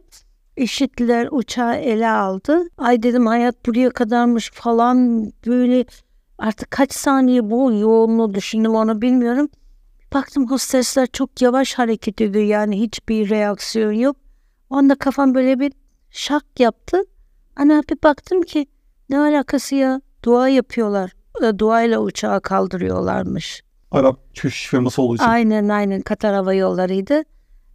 İşittiler 0.58 1.28
uçağı 1.32 1.76
ele 1.76 2.10
aldı. 2.10 2.64
Ay 2.78 3.04
dedim 3.04 3.28
hayat 3.28 3.66
buraya 3.66 3.90
kadarmış 3.90 4.52
falan 4.54 5.26
böyle 5.48 5.86
artık 6.38 6.72
kaç 6.72 6.94
saniye 6.94 7.50
bu 7.50 7.72
yoğunluğu 7.74 8.34
düşündüm 8.34 8.76
onu 8.76 9.02
bilmiyorum. 9.02 9.50
Baktım 10.14 10.52
hostesler 10.52 11.08
çok 11.14 11.42
yavaş 11.42 11.74
hareket 11.74 12.22
ediyor 12.22 12.46
yani 12.46 12.80
hiçbir 12.80 13.30
reaksiyon 13.30 13.92
yok. 13.92 14.16
O 14.70 14.76
anda 14.76 14.96
kafam 14.96 15.36
böyle 15.36 15.60
bir 15.60 15.72
şak 16.10 16.44
yaptı. 16.60 16.98
Ana 17.56 17.84
bir 17.90 17.98
baktım 18.04 18.42
ki 18.42 18.66
ne 19.10 19.20
alakası 19.20 19.76
ya 19.76 20.02
dua 20.24 20.50
yapıyorlar. 20.50 21.12
E, 21.44 21.60
Duayla 21.60 22.00
uçağı 22.00 22.42
kaldırıyorlarmış. 22.42 23.64
Arap 23.92 24.20
çüş 24.34 24.70
firması 24.70 25.02
olduğu 25.02 25.16
için. 25.16 25.26
Aynen 25.26 25.70
aynen 25.70 26.02
Katar 26.02 26.36
Hava 26.36 26.54
Yolları'ydı. 26.54 27.24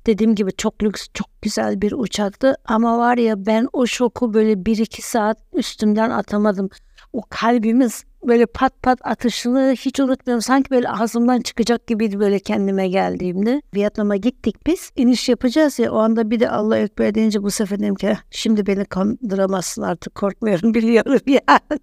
Dediğim 0.06 0.34
gibi 0.34 0.52
çok 0.52 0.82
lüks, 0.82 1.06
çok 1.14 1.42
güzel 1.42 1.82
bir 1.82 1.92
uçaktı. 1.92 2.54
Ama 2.64 2.98
var 2.98 3.16
ya 3.16 3.46
ben 3.46 3.68
o 3.72 3.86
şoku 3.86 4.34
böyle 4.34 4.66
bir 4.66 4.78
iki 4.78 5.02
saat 5.02 5.38
üstümden 5.52 6.10
atamadım. 6.10 6.68
O 7.12 7.22
kalbimiz 7.30 8.04
böyle 8.26 8.46
pat 8.46 8.82
pat 8.82 8.98
atışını 9.04 9.74
hiç 9.78 10.00
unutmuyorum. 10.00 10.42
Sanki 10.42 10.70
böyle 10.70 10.88
ağzımdan 10.90 11.40
çıkacak 11.40 11.86
gibiydi 11.86 12.18
böyle 12.20 12.38
kendime 12.38 12.88
geldiğimde. 12.88 13.62
Vietnam'a 13.74 14.16
gittik 14.16 14.66
biz. 14.66 14.90
İniş 14.96 15.28
yapacağız 15.28 15.78
ya 15.78 15.92
o 15.92 15.98
anda 15.98 16.30
bir 16.30 16.40
de 16.40 16.50
Allah 16.50 16.78
Ekber 16.78 17.14
deyince 17.14 17.42
bu 17.42 17.50
sefer 17.50 17.78
dedim 17.80 17.94
ki 17.94 18.06
"Eh, 18.06 18.16
şimdi 18.30 18.66
beni 18.66 18.84
kandıramazsın 18.84 19.82
artık 19.82 20.14
korkmuyorum 20.14 20.74
biliyorum 20.74 21.20
ya. 21.26 21.40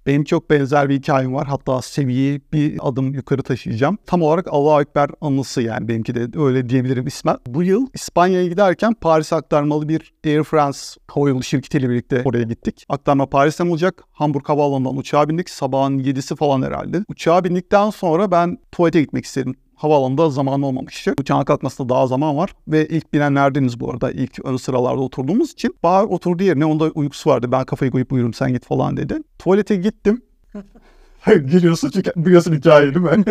Benim 0.08 0.24
çok 0.24 0.50
benzer 0.50 0.90
bir 0.90 0.96
hikayem 0.96 1.34
var. 1.34 1.48
Hatta 1.48 1.82
seviyeyi 1.82 2.42
bir 2.54 2.80
adım 2.82 3.14
yukarı 3.14 3.44
taşıyacağım. 3.44 3.98
Tam 4.06 4.22
olarak 4.22 4.48
Allahu 4.50 4.82
Ekber 4.82 5.10
anısı 5.22 5.62
yani 5.62 5.88
benimki 5.88 6.16
de 6.16 6.40
öyle 6.40 6.70
diyebilirim 6.70 7.08
ismen. 7.08 7.38
Bu 7.48 7.64
yıl 7.64 7.88
İspanya'ya 7.94 8.48
giderken 8.48 8.94
Paris 8.94 9.34
aktarmalı 9.34 9.90
bir 9.90 10.14
Air 10.26 10.44
France 10.44 10.80
havayolu 11.08 11.44
şirketiyle 11.44 11.90
birlikte 11.90 12.22
oraya 12.26 12.44
gittik. 12.44 12.86
Aktarma 12.90 13.26
Paris'ten 13.26 13.68
olacak. 13.68 14.04
Hamburg 14.12 14.50
Havaalanı'ndan 14.50 14.98
uçağa 14.98 15.30
bindik. 15.30 15.50
Sabahın 15.50 16.00
7'si 16.00 16.33
falan 16.36 16.62
herhalde. 16.62 17.04
Uçağa 17.10 17.44
bindikten 17.44 17.90
sonra 17.90 18.32
ben 18.32 18.58
tuvalete 18.72 19.02
gitmek 19.02 19.26
istedim. 19.26 19.56
Havaalanında 19.76 20.30
zaman 20.30 20.62
olmamıştı. 20.62 21.14
Uçağın 21.20 21.44
kalkmasında 21.44 21.90
daha 21.90 22.08
zaman 22.08 22.38
var. 22.38 22.54
Ve 22.68 22.88
ilk 22.88 23.14
binenlerdeniz 23.14 23.80
bu 23.80 23.92
arada. 23.92 24.12
İlk 24.12 24.46
ön 24.46 24.58
sıralarda 24.58 25.02
oturduğumuz 25.02 25.52
için. 25.52 25.76
Bahar 25.84 26.04
oturdu 26.04 26.44
yerine 26.44 26.66
onda 26.66 26.84
uykusu 26.86 27.30
vardı. 27.30 27.52
Ben 27.52 27.66
kafayı 27.66 27.92
koyup 27.92 28.12
uyurum 28.14 28.34
sen 28.34 28.54
git 28.54 28.66
falan 28.66 28.98
dedi. 28.98 29.18
Tuvalete 29.40 29.76
gittim. 29.76 30.22
Geliyorsun 31.26 31.90
çünkü 31.94 32.12
biliyorsun 32.16 32.56
hikayeyi 32.56 32.96
değil 32.96 33.06
mi? 33.06 33.24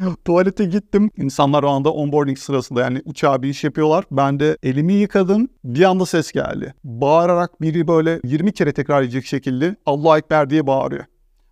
Tuvalete 0.24 0.64
gittim. 0.64 1.10
İnsanlar 1.16 1.62
o 1.62 1.68
anda 1.68 1.92
onboarding 1.92 2.38
sırasında 2.38 2.80
yani 2.80 3.02
uçağa 3.04 3.42
bir 3.42 3.48
iş 3.48 3.64
yapıyorlar. 3.64 4.04
Ben 4.10 4.40
de 4.40 4.56
elimi 4.62 4.92
yıkadım. 4.92 5.48
Bir 5.64 5.84
anda 5.84 6.06
ses 6.06 6.32
geldi. 6.32 6.74
Bağırarak 6.84 7.60
biri 7.60 7.88
böyle 7.88 8.20
20 8.24 8.52
kere 8.52 8.72
tekrar 8.72 9.02
edecek 9.02 9.24
şekilde 9.24 9.76
Allah 9.86 10.18
Ekber 10.18 10.50
diye 10.50 10.66
bağırıyor. 10.66 11.04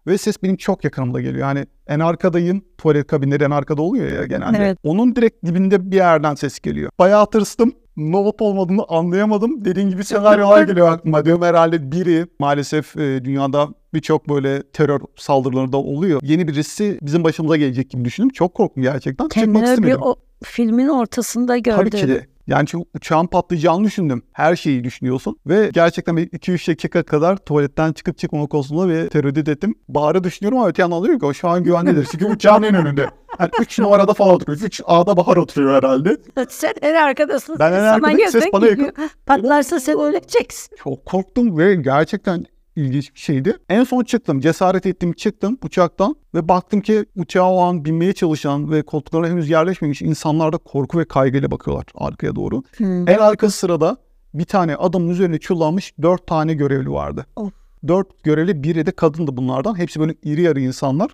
Ve 0.09 0.19
ses 0.19 0.43
benim 0.43 0.57
çok 0.57 0.85
yakınımda 0.85 1.21
geliyor. 1.21 1.49
Yani 1.49 1.67
en 1.87 2.01
arkadayım. 2.01 2.63
Tuvalet 2.79 3.07
kabinleri 3.07 3.45
en 3.45 3.51
arkada 3.51 3.83
oluyor 3.83 4.13
ya 4.13 4.25
genelde. 4.25 4.59
Evet. 4.59 4.79
Onun 4.83 5.17
direkt 5.17 5.45
dibinde 5.47 5.91
bir 5.91 5.97
yerden 5.97 6.35
ses 6.35 6.61
geliyor. 6.61 6.91
Bayağı 6.99 7.31
tırstım. 7.31 7.73
ne 7.97 8.17
olup 8.17 8.43
olmadığını 8.43 8.85
anlayamadım. 8.89 9.65
Dediğin 9.65 9.91
gibi 9.91 10.05
senaryolar 10.05 10.63
geliyor 10.63 10.93
aklıma. 10.93 11.25
Diyorum 11.25 11.43
herhalde 11.43 11.93
biri 11.93 12.27
maalesef 12.39 12.97
e, 12.97 13.25
dünyada 13.25 13.69
birçok 13.95 14.29
böyle 14.29 14.63
terör 14.63 15.01
saldırıları 15.17 15.73
da 15.73 15.77
oluyor. 15.77 16.21
Yeni 16.25 16.49
birisi 16.49 16.99
bizim 17.03 17.25
başımıza 17.25 17.57
gelecek 17.57 17.91
gibi 17.91 18.05
düşündüm. 18.05 18.31
Çok 18.31 18.55
korktum 18.55 18.83
gerçekten. 18.83 19.29
Kendimi 19.29 19.87
bir 19.87 19.97
o 20.01 20.17
filmin 20.45 20.89
ortasında 20.89 21.59
gördüm. 21.59 21.79
Tabii 21.79 21.91
ki 21.91 22.09
de. 22.09 22.27
Yani 22.49 22.67
çünkü 22.67 22.85
uçağın 22.95 23.27
patlayacağını 23.27 23.85
düşündüm. 23.85 24.23
Her 24.33 24.57
şeyi 24.57 24.85
düşünüyorsun. 24.85 25.37
Ve 25.47 25.71
gerçekten 25.73 26.17
2-3 26.17 26.69
dakika 26.69 27.03
kadar 27.03 27.37
tuvaletten 27.37 27.93
çıkıp 27.93 28.19
çıkmama 28.19 28.47
konusunda 28.47 28.89
bir 28.89 29.09
tereddüt 29.09 29.49
ettim. 29.49 29.75
Bahar'ı 29.89 30.25
düşünüyorum 30.25 30.59
ama 30.59 30.69
öte 30.69 30.83
yandan 30.83 31.05
diyor 31.05 31.19
ki 31.19 31.27
o 31.27 31.35
şu 31.35 31.49
an 31.49 31.65
güvenlidir. 31.65 32.09
Çünkü 32.11 32.27
uçağın 32.27 32.63
en 32.63 32.75
önünde. 32.75 33.11
Yani 33.41 33.51
3 33.61 33.79
numarada 33.79 34.15
falan 34.15 34.35
oturuyor. 34.35 34.61
3 34.61 34.81
A'da 34.87 35.17
Bahar 35.17 35.37
oturuyor 35.37 35.75
herhalde. 35.75 36.17
Sen 36.49 36.75
en 36.83 36.95
arkadasın. 36.95 37.57
Ben 37.59 37.73
en 37.73 37.83
arkadayım, 37.83 38.31
ses 38.31 38.45
bana 38.53 38.67
yakın. 38.67 38.93
Patlarsa 39.27 39.81
sen 39.81 39.99
öleceksin. 39.99 40.77
Çok 40.77 41.07
korktum 41.07 41.59
ve 41.59 41.75
gerçekten 41.75 42.45
ilginç 42.79 43.15
bir 43.15 43.21
şeydi. 43.21 43.57
En 43.69 43.85
son 43.85 44.05
çıktım. 44.05 44.41
Cesaret 44.41 44.87
ettim 44.87 45.13
çıktım 45.13 45.59
uçaktan 45.65 46.17
ve 46.35 46.49
baktım 46.49 46.81
ki 46.81 47.05
uçağa 47.17 47.51
o 47.51 47.61
an 47.61 47.85
binmeye 47.85 48.13
çalışan 48.13 48.71
ve 48.71 48.83
koltuklarına 48.83 49.29
henüz 49.29 49.51
yerleşmemiş 49.51 50.03
insanlar 50.03 50.53
da 50.53 50.59
korku 50.59 50.99
ve 50.99 51.05
kaygıyla 51.05 51.51
bakıyorlar 51.51 51.87
arkaya 51.95 52.37
doğru. 52.37 52.63
Hmm. 52.77 53.09
En 53.09 53.19
arka 53.19 53.51
sırada 53.51 53.97
bir 54.35 54.45
tane 54.45 54.77
adamın 54.77 55.09
üzerine 55.09 55.39
çullanmış 55.39 55.95
dört 56.03 56.27
tane 56.27 56.55
görevli 56.55 56.91
vardı. 56.91 57.27
Of. 57.37 57.53
Dört 57.89 58.25
görevli 58.25 58.63
biri 58.63 58.87
de 58.87 58.91
kadındı 58.91 59.37
bunlardan. 59.37 59.79
Hepsi 59.79 60.01
böyle 60.01 60.15
iri 60.23 60.43
yarı 60.43 60.61
insanlar. 60.61 61.11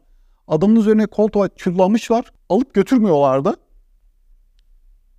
Adamın 0.48 0.77
üzerine 0.77 1.07
koltuğa 1.07 1.48
çullanmışlar. 1.48 2.24
Alıp 2.48 2.74
götürmüyorlardı. 2.74 3.57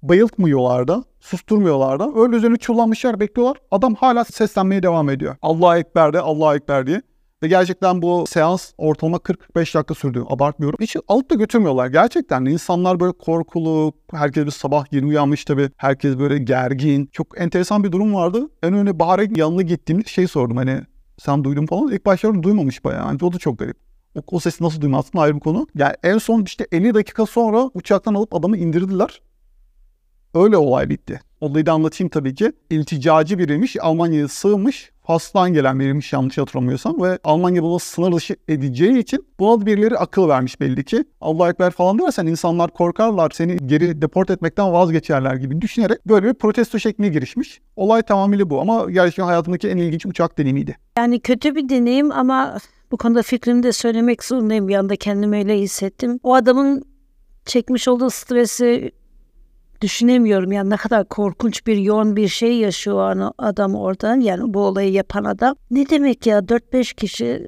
Bayıltmıyorlar 0.10 0.88
da. 0.88 1.04
Susturmuyorlar 1.20 2.00
da. 2.00 2.12
Öyle 2.16 2.36
üzerine 2.36 2.58
çullanmışlar 2.58 3.20
bekliyorlar. 3.20 3.58
Adam 3.72 3.96
hala 3.96 4.24
seslenmeye 4.24 4.84
devam 4.84 5.10
ediyor. 5.10 5.36
Allahu 5.42 5.78
Ekber 5.78 6.14
de 6.14 6.20
Allahu 6.20 6.56
Ekber 6.56 6.88
diye. 6.88 7.02
Ve 7.44 7.48
gerçekten 7.48 8.02
bu 8.02 8.26
seans 8.28 8.72
ortalama 8.78 9.18
40-45 9.18 9.78
dakika 9.78 9.94
sürdü. 9.94 10.24
Abartmıyorum. 10.30 10.78
Hiç 10.82 10.96
alıp 11.08 11.32
da 11.32 11.36
götürmüyorlar. 11.36 11.88
Gerçekten 11.88 12.46
insanlar 12.46 13.00
böyle 13.00 13.12
korkulu. 13.12 13.94
Herkes 14.12 14.46
bir 14.46 14.52
sabah 14.52 14.86
yeni 14.92 15.06
uyanmış 15.06 15.46
tabii. 15.46 15.70
Herkes 15.78 16.18
böyle 16.18 16.38
gergin. 16.38 17.10
Çok 17.12 17.42
enteresan 17.42 17.84
bir 17.84 17.92
durum 17.92 18.14
vardı. 18.14 18.50
En 18.64 18.74
öne 18.74 19.00
Bahar'a 19.00 19.24
yanına 19.36 19.62
gittiğimde 19.62 20.04
şey 20.04 20.28
sordum 20.28 20.58
hani 20.58 20.82
sen 21.18 21.44
duydun 21.44 21.66
falan. 21.66 21.92
İlk 21.92 22.06
başlarda 22.06 22.44
duymamış 22.44 22.84
bayağı. 22.84 23.06
Yani 23.06 23.20
o 23.22 23.34
da 23.34 23.38
çok 23.38 23.60
garip. 23.60 23.78
O, 24.16 24.22
o 24.32 24.40
sesi 24.40 24.64
nasıl 24.64 24.82
duymazsın 24.82 25.18
ayrı 25.18 25.36
bir 25.36 25.40
konu. 25.40 25.68
Yani 25.76 25.94
en 26.04 26.18
son 26.18 26.44
işte 26.44 26.68
50 26.72 26.94
dakika 26.94 27.26
sonra 27.26 27.70
uçaktan 27.74 28.14
alıp 28.14 28.36
adamı 28.36 28.58
indirdiler. 28.58 29.22
Öyle 30.36 30.58
olay 30.58 30.90
bitti. 30.90 31.22
Olayı 31.42 31.66
da 31.66 31.72
anlatayım 31.72 32.10
tabii 32.10 32.36
ki. 32.36 32.52
İlticacı 32.70 33.40
biriymiş. 33.40 33.76
Almanya'ya 33.82 34.28
sığmış. 34.28 34.92
Fas'tan 35.08 35.54
gelen 35.54 35.80
biriymiş 35.80 36.14
yanlış 36.14 36.38
hatırlamıyorsam. 36.38 37.02
Ve 37.02 37.20
Almanya 37.24 37.64
bunu 37.64 37.80
sınır 37.80 38.12
dışı 38.12 38.36
edeceği 38.48 38.98
için 38.98 39.28
buna 39.40 39.62
da 39.62 39.66
birileri 39.66 39.98
akıl 39.98 40.30
vermiş 40.30 40.60
belli 40.60 40.84
ki. 40.84 41.06
Allah 41.22 41.50
Ekber 41.50 41.72
falan 41.72 42.00
dersen 42.00 42.26
insanlar 42.26 42.72
korkarlar. 42.72 43.32
Seni 43.34 43.58
geri 43.68 44.02
deport 44.02 44.30
etmekten 44.30 44.74
vazgeçerler 44.74 45.36
gibi 45.36 45.62
düşünerek 45.62 46.08
böyle 46.08 46.28
bir 46.28 46.34
protesto 46.34 46.80
şekline 46.80 47.10
girişmiş. 47.10 47.62
Olay 47.76 48.02
tamamıyla 48.02 48.50
bu 48.50 48.62
ama 48.62 48.92
gerçekten 48.92 49.24
hayatımdaki 49.24 49.68
en 49.68 49.78
ilginç 49.78 50.06
uçak 50.06 50.38
deneyimiydi. 50.38 50.78
Yani 50.98 51.20
kötü 51.20 51.56
bir 51.56 51.70
deneyim 51.70 52.12
ama 52.12 52.58
bu 52.92 52.98
konuda 52.98 53.22
fikrimi 53.22 53.64
de 53.64 53.72
söylemek 53.72 54.24
zorundayım. 54.24 54.68
Bir 54.68 54.76
anda 54.76 54.96
kendimi 54.96 55.38
öyle 55.38 55.60
hissettim. 55.60 56.20
O 56.24 56.36
adamın 56.36 56.84
çekmiş 57.46 57.88
olduğu 57.88 58.10
stresi 58.10 58.92
düşünemiyorum. 59.82 60.52
Yani 60.52 60.70
ne 60.70 60.78
kadar 60.78 61.06
korkunç 61.06 61.68
bir 61.68 61.78
yoğun 61.78 62.16
bir 62.16 62.28
şey 62.28 62.58
yaşıyor 62.58 63.18
o 63.18 63.34
adam 63.38 63.76
orada. 63.76 64.16
Yani 64.16 64.54
bu 64.54 64.60
olayı 64.60 64.92
yapan 64.92 65.24
adam. 65.24 65.56
Ne 65.72 65.90
demek 65.90 66.28
ya 66.28 66.40
4-5 66.40 66.96
kişi 66.96 67.48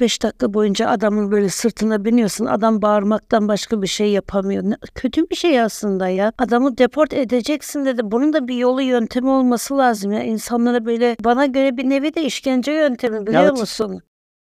5 0.00 0.22
dakika 0.22 0.54
boyunca 0.54 0.88
adamın 0.88 1.30
böyle 1.30 1.48
sırtına 1.48 2.04
biniyorsun. 2.04 2.46
Adam 2.46 2.82
bağırmaktan 2.82 3.48
başka 3.48 3.82
bir 3.82 3.86
şey 3.86 4.10
yapamıyor. 4.10 4.62
Ne- 4.64 4.76
Kötü 4.94 5.30
bir 5.30 5.36
şey 5.36 5.60
aslında 5.60 6.08
ya. 6.08 6.32
Adamı 6.38 6.78
deport 6.78 7.12
edeceksin 7.12 7.84
dedi. 7.84 8.00
Bunun 8.04 8.32
da 8.32 8.48
bir 8.48 8.56
yolu 8.56 8.82
yöntemi 8.82 9.28
olması 9.28 9.78
lazım 9.78 10.12
ya. 10.12 10.22
İnsanlara 10.22 10.84
böyle 10.84 11.16
bana 11.24 11.46
göre 11.46 11.76
bir 11.76 11.90
nevi 11.90 12.14
de 12.14 12.22
işkence 12.24 12.72
yöntemi 12.72 13.26
biliyor 13.26 13.42
Evet. 13.42 13.58
musun? 13.60 14.00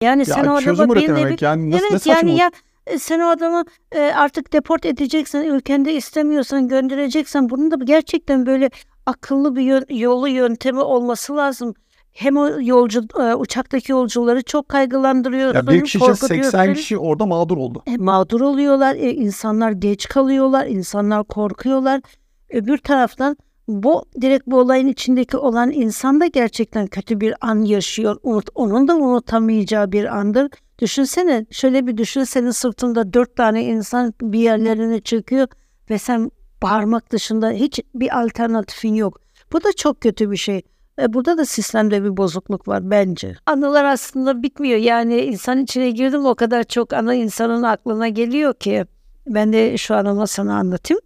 Yani 0.02 0.24
sen 0.24 0.44
ya 0.44 0.60
çözüm 0.60 0.90
adama 0.90 0.94
bir 0.94 1.14
nevi 1.14 1.36
yani 1.40 1.70
nasıl, 1.70 1.84
ne 1.84 1.88
evet 1.90 2.02
saçma 2.02 2.12
yani 2.30 2.36
ya 2.36 2.50
e, 2.86 2.98
sen 2.98 3.20
o 3.20 3.26
adamı 3.28 3.64
e, 3.92 4.00
artık 4.00 4.52
deport 4.52 4.86
edeceksen, 4.86 5.44
ülkende 5.44 5.92
istemiyorsan 5.94 6.68
göndereceksen 6.68 7.50
bunun 7.50 7.70
da 7.70 7.76
gerçekten 7.84 8.46
böyle 8.46 8.70
akıllı 9.06 9.56
bir 9.56 9.62
yön- 9.62 9.94
yolu 9.98 10.28
yöntemi 10.28 10.80
olması 10.80 11.36
lazım. 11.36 11.74
Hem 12.12 12.36
o 12.36 12.50
yolcu 12.60 13.00
e, 13.20 13.34
uçaktaki 13.34 13.92
yolcuları 13.92 14.42
çok 14.42 14.68
kaygılandırıyor. 14.68 15.54
Ya 15.54 15.66
bir 15.66 15.84
kişi 15.84 15.98
için 15.98 16.12
80 16.12 16.28
korkutuyorsun. 16.40 16.74
kişi 16.74 16.98
orada 16.98 17.26
mağdur 17.26 17.56
oldu. 17.56 17.82
E, 17.86 17.96
mağdur 17.96 18.40
oluyorlar, 18.40 18.94
e, 18.94 19.12
insanlar 19.12 19.70
geç 19.72 20.08
kalıyorlar, 20.08 20.66
insanlar 20.66 21.24
korkuyorlar. 21.24 22.00
Öbür 22.50 22.78
taraftan 22.78 23.36
bu 23.68 24.04
direkt 24.20 24.46
bu 24.46 24.58
olayın 24.58 24.86
içindeki 24.88 25.36
olan 25.36 25.70
insan 25.70 26.20
da 26.20 26.26
gerçekten 26.26 26.86
kötü 26.86 27.20
bir 27.20 27.34
an 27.40 27.62
yaşıyor. 27.64 28.16
Unut, 28.22 28.48
onun 28.54 28.88
da 28.88 28.96
unutamayacağı 28.96 29.92
bir 29.92 30.16
andır. 30.16 30.50
Düşünsene 30.78 31.46
şöyle 31.50 31.86
bir 31.86 31.96
düşün 31.96 32.24
senin 32.24 32.50
sırtında 32.50 33.12
dört 33.12 33.36
tane 33.36 33.64
insan 33.64 34.14
bir 34.22 34.38
yerlerine 34.38 35.00
çıkıyor 35.00 35.48
ve 35.90 35.98
sen 35.98 36.30
bağırmak 36.62 37.12
dışında 37.12 37.50
hiç 37.50 37.80
bir 37.94 38.22
alternatifin 38.22 38.94
yok. 38.94 39.20
Bu 39.52 39.64
da 39.64 39.72
çok 39.72 40.00
kötü 40.00 40.30
bir 40.30 40.36
şey. 40.36 40.62
E, 41.00 41.12
burada 41.12 41.38
da 41.38 41.44
sistemde 41.44 42.04
bir 42.04 42.16
bozukluk 42.16 42.68
var 42.68 42.90
bence. 42.90 43.34
Anılar 43.46 43.84
aslında 43.84 44.42
bitmiyor. 44.42 44.78
Yani 44.78 45.20
insan 45.20 45.58
içine 45.58 45.90
girdim 45.90 46.26
o 46.26 46.34
kadar 46.34 46.64
çok 46.64 46.92
ana 46.92 47.14
insanın 47.14 47.62
aklına 47.62 48.08
geliyor 48.08 48.54
ki. 48.54 48.84
Ben 49.26 49.52
de 49.52 49.76
şu 49.78 49.94
an 49.94 50.04
ama 50.04 50.26
sana 50.26 50.56
anlatayım. 50.56 51.00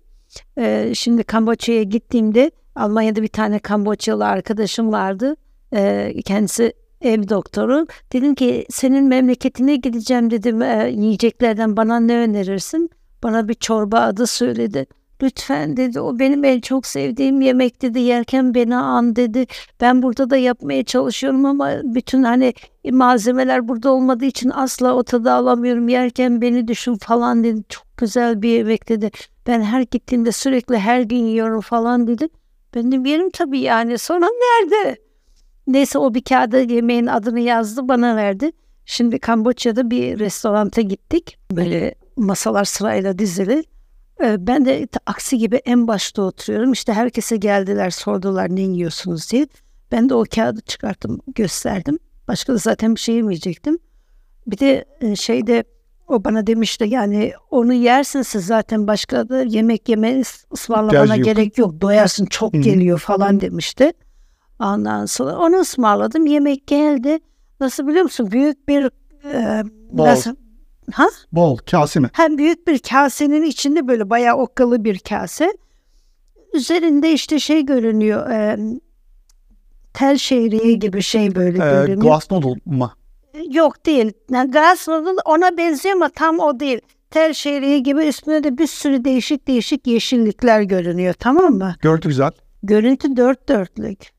E, 0.59 0.95
şimdi 0.95 1.25
Kamboçya'ya 1.25 1.83
gittiğimde 1.83 2.51
Almanya'da 2.75 3.23
bir 3.23 3.29
tane 3.29 3.59
Kamboçyalı 3.59 4.27
arkadaşım 4.27 4.93
vardı. 4.93 5.37
E, 5.73 6.15
kendisi 6.25 6.73
ev 7.01 7.29
doktoru. 7.29 7.87
Dedim 8.13 8.35
ki 8.35 8.67
senin 8.71 9.05
memleketine 9.05 9.77
gideceğim 9.77 10.31
dedim. 10.31 10.63
E, 10.63 10.91
yiyeceklerden 10.95 11.77
bana 11.77 12.01
ne 12.01 12.17
önerirsin? 12.17 12.91
Bana 13.23 13.49
bir 13.49 13.55
çorba 13.55 14.01
adı 14.01 14.27
söyledi. 14.27 14.87
Lütfen 15.23 15.77
dedi 15.77 16.01
o 16.01 16.19
benim 16.19 16.45
en 16.45 16.61
çok 16.61 16.87
sevdiğim 16.87 17.41
yemek 17.41 17.83
dedi 17.83 18.01
yerken 18.01 18.55
beni 18.55 18.77
an 18.77 19.17
dedi. 19.17 19.47
Ben 19.81 20.03
burada 20.03 20.31
da 20.31 20.37
yapmaya 20.37 20.85
çalışıyorum 20.85 21.45
ama 21.45 21.71
bütün 21.85 22.23
hani 22.23 22.55
malzemeler 22.91 23.69
burada 23.69 23.91
olmadığı 23.91 24.25
için 24.25 24.51
asla 24.51 24.95
o 24.95 25.03
tadı 25.03 25.33
alamıyorum. 25.33 25.89
Yerken 25.89 26.41
beni 26.41 26.69
düşün 26.69 26.95
falan 26.95 27.45
dedi. 27.45 27.63
Çok 27.69 27.97
güzel 27.97 28.43
bir 28.43 28.49
yemek 28.49 28.89
dedi. 28.89 29.11
Ben 29.47 29.63
her 29.63 29.81
gittiğimde 29.81 30.33
sürekli 30.33 30.79
her 30.79 31.01
gün 31.01 31.27
yiyorum 31.27 31.61
falan 31.61 32.07
dedi. 32.07 32.29
Ben 32.75 32.93
de 32.93 33.09
yerim 33.11 33.31
tabii 33.31 33.61
yani. 33.61 33.99
Sonra 33.99 34.27
nerede? 34.27 35.08
Neyse 35.69 35.99
o 35.99 36.15
bir 36.15 36.23
kağıda 36.23 36.59
yemeğin 36.59 37.07
adını 37.07 37.41
yazdı 37.41 37.89
bana 37.89 38.17
verdi. 38.17 38.53
Şimdi 38.87 39.19
Kamboçya'da 39.19 39.91
bir 39.91 40.19
restoranta 40.19 40.81
gittik. 40.81 41.39
Böyle 41.53 41.95
masalar 42.17 42.65
sırayla 42.65 43.19
dizili. 43.19 43.65
Ee, 44.23 44.47
Ben 44.47 44.65
de 44.65 44.89
aksi 45.07 45.39
gibi 45.39 45.57
en 45.57 45.89
başta 45.89 46.23
oturuyorum. 46.23 46.73
İşte 46.73 46.93
herkese 46.93 47.37
geldiler 47.37 47.91
sordular 47.91 48.57
ne 48.57 48.61
yiyorsunuz 48.61 49.33
diye. 49.33 49.47
Ben 49.93 50.09
de 50.09 50.15
o 50.15 50.25
kağıdı 50.35 50.61
çıkarttım 50.61 51.21
gösterdim. 51.35 51.99
Başka 52.29 52.53
da 52.53 52.57
zaten 52.57 52.95
bir 52.95 53.01
şey 53.01 53.15
yemeyecektim. 53.15 53.79
Bir 54.47 54.59
de 54.59 54.85
e, 55.01 55.17
şeyde 55.17 55.65
o 56.09 56.25
bana 56.25 56.47
demişti 56.47 56.85
yani 56.89 57.33
onu 57.51 57.73
yersin 57.73 58.23
siz 58.23 58.47
zaten 58.47 58.87
başka 58.87 59.29
da 59.29 59.43
yemek 59.43 59.89
yemeye 59.89 60.23
ısmarlamana 60.53 61.17
gerek 61.17 61.59
yok. 61.59 61.81
Doyarsın 61.81 62.27
çok 62.27 62.53
geliyor 62.53 62.99
falan 62.99 63.41
demişti. 63.41 63.93
Ondan 64.61 65.07
sonra 65.07 65.37
onu 65.39 65.57
ısmarladım. 65.57 66.27
Yemek 66.27 66.67
geldi. 66.67 67.19
Nasıl 67.61 67.87
biliyor 67.87 68.03
musun? 68.03 68.31
Büyük 68.31 68.69
bir 68.69 68.91
e, 69.25 69.63
Bol. 69.91 70.05
nasıl? 70.05 70.35
Ha? 70.93 71.07
Bol 71.33 71.57
kase 71.57 72.01
mi? 72.01 72.11
Hem 72.13 72.39
büyük 72.39 72.67
bir 72.69 72.79
kasenin 72.79 73.43
içinde 73.43 73.89
böyle 73.89 74.11
bayağı 74.11 74.37
okkalı 74.37 74.85
bir 74.85 74.99
kase. 74.99 75.53
Üzerinde 76.55 77.13
işte 77.13 77.39
şey 77.39 77.67
görünüyor. 77.67 78.31
E, 78.31 78.59
tel 79.95 80.17
şehriye 80.19 80.73
gibi 80.73 81.03
şey 81.03 81.35
böyle 81.35 81.57
Ee, 81.57 81.71
görünüyor. 81.71 82.03
glass 82.03 82.31
noodle 82.31 82.61
mı? 82.67 82.93
Yok 83.51 83.87
değil. 83.87 84.13
Yani 84.31 84.51
glass 84.51 84.89
noodle 84.89 85.21
ona 85.25 85.57
benziyor 85.57 85.95
ama 85.97 86.09
tam 86.09 86.39
o 86.39 86.61
değil. 86.61 86.81
Tel 87.11 87.33
şehriye 87.33 87.79
gibi 87.79 88.05
üstünde 88.05 88.45
de 88.45 88.59
bir 88.59 88.67
sürü 88.67 89.05
değişik 89.05 89.47
değişik 89.49 89.87
yeşillikler 89.87 90.63
görünüyor 90.63 91.15
tamam 91.19 91.55
mı? 91.55 91.75
Görüntü 91.81 92.09
güzel. 92.09 92.31
Görüntü 92.63 93.17
dört 93.17 93.49
dörtlük. 93.49 94.18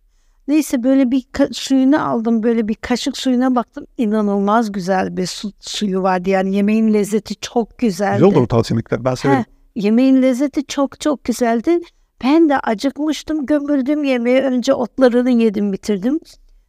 Neyse 0.49 0.83
böyle 0.83 1.11
bir 1.11 1.25
suyunu 1.51 2.09
aldım 2.09 2.43
böyle 2.43 2.67
bir 2.67 2.75
kaşık 2.75 3.17
suyuna 3.17 3.55
baktım 3.55 3.85
inanılmaz 3.97 4.71
güzel 4.71 5.17
bir 5.17 5.25
su, 5.25 5.51
suyu 5.59 6.03
vardı 6.03 6.29
yani 6.29 6.55
yemeğin 6.55 6.93
lezzeti 6.93 7.35
çok 7.35 7.77
güzeldi. 7.77 8.23
Güzel 8.23 8.37
olur 8.37 8.47
tavsiye 8.47 8.75
yemekler. 8.75 9.05
Ben 9.05 9.15
severim. 9.15 9.39
He, 9.39 9.45
yemeğin 9.75 10.21
lezzeti 10.21 10.65
çok 10.65 10.99
çok 10.99 11.23
güzeldi 11.23 11.79
Ben 12.23 12.49
de 12.49 12.59
acıkmıştım. 12.59 13.45
Gömüldüm 13.45 14.03
yemeğe. 14.03 14.43
Önce 14.43 14.73
otlarını 14.73 15.29
yedim 15.29 15.73
bitirdim. 15.73 16.19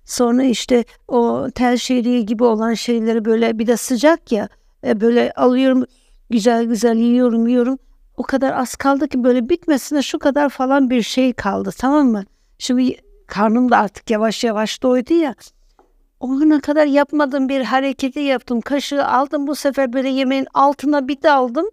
Sonra 0.05 0.43
işte 0.43 0.85
o 1.09 1.47
tel 1.55 1.77
şehriye 1.77 2.23
gibi 2.23 2.45
olan 2.45 2.75
şeyleri 2.75 3.25
böyle 3.25 3.59
bir 3.59 3.67
de 3.67 3.77
sıcak 3.77 4.33
ya. 4.33 4.49
e, 4.87 5.01
böyle 5.01 5.33
alıyorum 5.33 5.85
güzel 6.31 6.65
güzel 6.65 6.97
yiyorum 6.97 7.47
yiyorum. 7.47 7.79
O 8.17 8.23
kadar 8.23 8.53
az 8.53 8.77
kaldı 8.77 9.09
ki 9.09 9.25
böyle 9.25 9.49
bitmesine 9.49 10.03
şu 10.03 10.19
kadar 10.19 10.49
falan 10.49 10.91
bir 10.91 11.03
şey 11.03 11.33
kaldı 11.33 11.71
tamam 11.79 12.09
mı? 12.09 12.25
Şimdi 12.59 12.97
karnım 13.31 13.71
da 13.71 13.79
artık 13.79 14.11
yavaş 14.11 14.45
yavaş 14.45 14.83
doydu 14.83 15.15
ya. 15.15 15.35
O 16.21 16.27
ana 16.31 16.61
kadar 16.61 16.87
yapmadığım 16.87 17.49
bir 17.49 17.61
hareketi 17.65 18.21
yaptım. 18.21 18.61
Kaşığı 18.61 19.07
aldım 19.07 19.47
bu 19.47 19.55
sefer 19.55 19.93
böyle 19.93 20.09
yemeğin 20.09 20.47
altına 20.55 21.09
bir 21.09 21.23
daldım. 21.23 21.67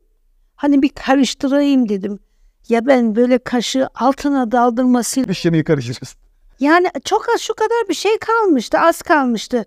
Hani 0.56 0.82
bir 0.82 0.90
karıştırayım 0.90 1.90
dedim. 1.90 2.20
Ya 2.70 2.86
ben 2.86 3.16
böyle 3.16 3.38
kaşığı 3.38 3.88
altına 3.96 4.52
daldırmasıyla 4.52 5.30
Bir 5.30 5.42
yemeği 5.44 5.64
karıştırırız. 5.64 6.16
yani 6.60 6.88
çok 7.06 7.30
az 7.36 7.42
şu 7.42 7.54
kadar 7.54 7.90
bir 7.90 7.94
şey 7.94 8.18
kalmıştı, 8.18 8.80
az 8.80 9.02
kalmıştı. 9.02 9.66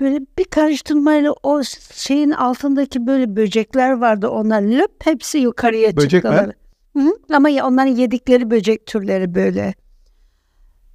Böyle 0.00 0.20
bir 0.38 0.44
karıştırmayla 0.44 1.34
o 1.42 1.62
şeyin 1.92 2.30
altındaki 2.30 3.06
böyle 3.06 3.36
böcekler 3.36 3.92
vardı. 3.92 4.28
Onlar 4.28 4.62
löp 4.62 5.06
hepsi 5.06 5.38
yukarıya 5.38 5.96
Böcek 5.96 6.10
çıktılar. 6.10 6.50
Hı? 6.96 7.16
Ama 7.32 7.48
ya 7.48 7.66
onların 7.66 7.92
yedikleri 7.96 8.50
böcek 8.50 8.86
türleri 8.86 9.34
böyle. 9.34 9.74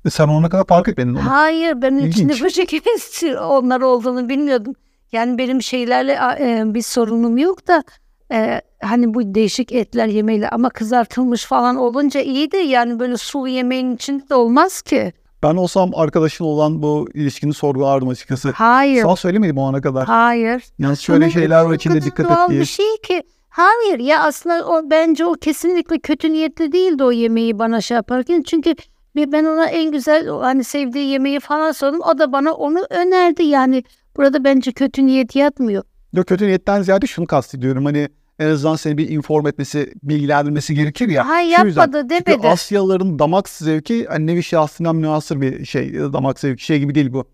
Sen 0.10 0.28
ona 0.28 0.50
kadar 0.50 0.66
fark 0.66 0.88
etmedin 0.88 1.14
onu. 1.16 1.30
Hayır 1.30 1.82
ben 1.82 1.96
İlginç. 1.96 2.16
içinde 2.16 2.34
böcek 2.46 2.74
hepsi 2.74 3.38
onlar 3.40 3.82
olduğunu 3.82 4.30
bilmiyordum. 4.30 4.74
Yani 5.12 5.38
benim 5.38 5.62
şeylerle 5.62 6.12
e, 6.40 6.74
bir 6.74 6.82
sorunum 6.82 7.38
yok 7.38 7.68
da 7.68 7.84
e, 8.32 8.62
hani 8.82 9.14
bu 9.14 9.36
değişik 9.36 9.72
etler 9.72 10.08
yemeyle 10.08 10.50
ama 10.50 10.70
kızartılmış 10.70 11.46
falan 11.46 11.76
olunca 11.76 12.22
iyiydi. 12.22 12.58
Yani 12.58 13.00
böyle 13.00 13.18
sulu 13.18 13.48
yemeğin 13.48 13.96
içinde 13.96 14.30
de 14.30 14.36
olmaz 14.36 14.82
ki. 14.82 15.14
Ben 15.44 15.56
olsam 15.56 15.92
arkadaşın 15.96 16.46
olan 16.46 16.82
bu 16.82 17.08
ilişkini 17.14 17.54
sorgulardım 17.54 18.10
açıkçası. 18.10 18.52
Hayır. 18.52 19.02
Sana 19.02 19.16
söylemedim 19.16 19.58
o 19.58 19.68
ana 19.68 19.82
kadar. 19.82 20.06
Hayır. 20.06 20.64
Yalnız 20.80 21.00
şöyle 21.00 21.26
Ama 21.26 21.34
şeyler 21.34 21.62
var 21.62 21.74
içinde 21.74 22.02
dikkat 22.02 22.32
et 22.32 22.38
diye. 22.50 22.60
bir 22.60 22.66
şey 22.66 22.98
ki. 23.04 23.24
Hayır 23.50 24.00
ya 24.00 24.24
aslında 24.24 24.68
o 24.68 24.90
bence 24.90 25.26
o 25.26 25.34
kesinlikle 25.34 26.00
kötü 26.00 26.32
niyetli 26.32 26.72
değildi 26.72 27.04
o 27.04 27.12
yemeği 27.12 27.60
bana 27.60 27.82
şey 27.82 27.96
yaparken. 27.96 28.42
Çünkü 28.42 28.76
bir 29.18 29.32
ben 29.32 29.46
ona 29.46 29.66
en 29.66 29.92
güzel 29.92 30.28
hani 30.28 30.64
sevdiği 30.64 31.08
yemeği 31.08 31.40
falan 31.40 31.72
sordum. 31.72 32.02
O 32.02 32.18
da 32.18 32.32
bana 32.32 32.52
onu 32.54 32.86
önerdi. 32.90 33.44
Yani 33.44 33.84
burada 34.18 34.44
bence 34.44 34.72
kötü 34.72 35.06
niyet 35.06 35.36
yatmıyor. 35.36 35.84
Yok 36.14 36.28
kötü 36.28 36.48
niyetten 36.48 36.82
ziyade 36.82 37.08
şunu 37.08 37.28
kastediyorum. 37.28 37.86
Hani 37.86 38.10
en 38.40 38.50
azından 38.50 38.76
seni 38.76 38.98
bir 38.98 39.10
inform 39.10 39.48
etmesi, 39.48 39.94
bilgilendirmesi 40.04 40.76
gerekir 40.76 41.10
ya. 41.10 41.28
Hayır 41.28 41.58
Şu 41.58 41.66
yüzden. 41.66 41.82
yapmadı 41.82 42.08
Çünkü 42.10 42.26
demedi. 42.26 42.48
Asyalıların 42.48 43.20
damak 43.20 43.50
zevki 43.50 44.06
hani 44.06 44.28
nevi 44.28 44.44
şahsına 44.44 44.94
münasır 44.94 45.42
bir 45.42 45.66
şey. 45.66 45.94
Damak 45.94 46.40
zevki 46.40 46.64
şey 46.66 46.80
gibi 46.80 46.96
değil 46.96 47.14
bu. 47.14 47.26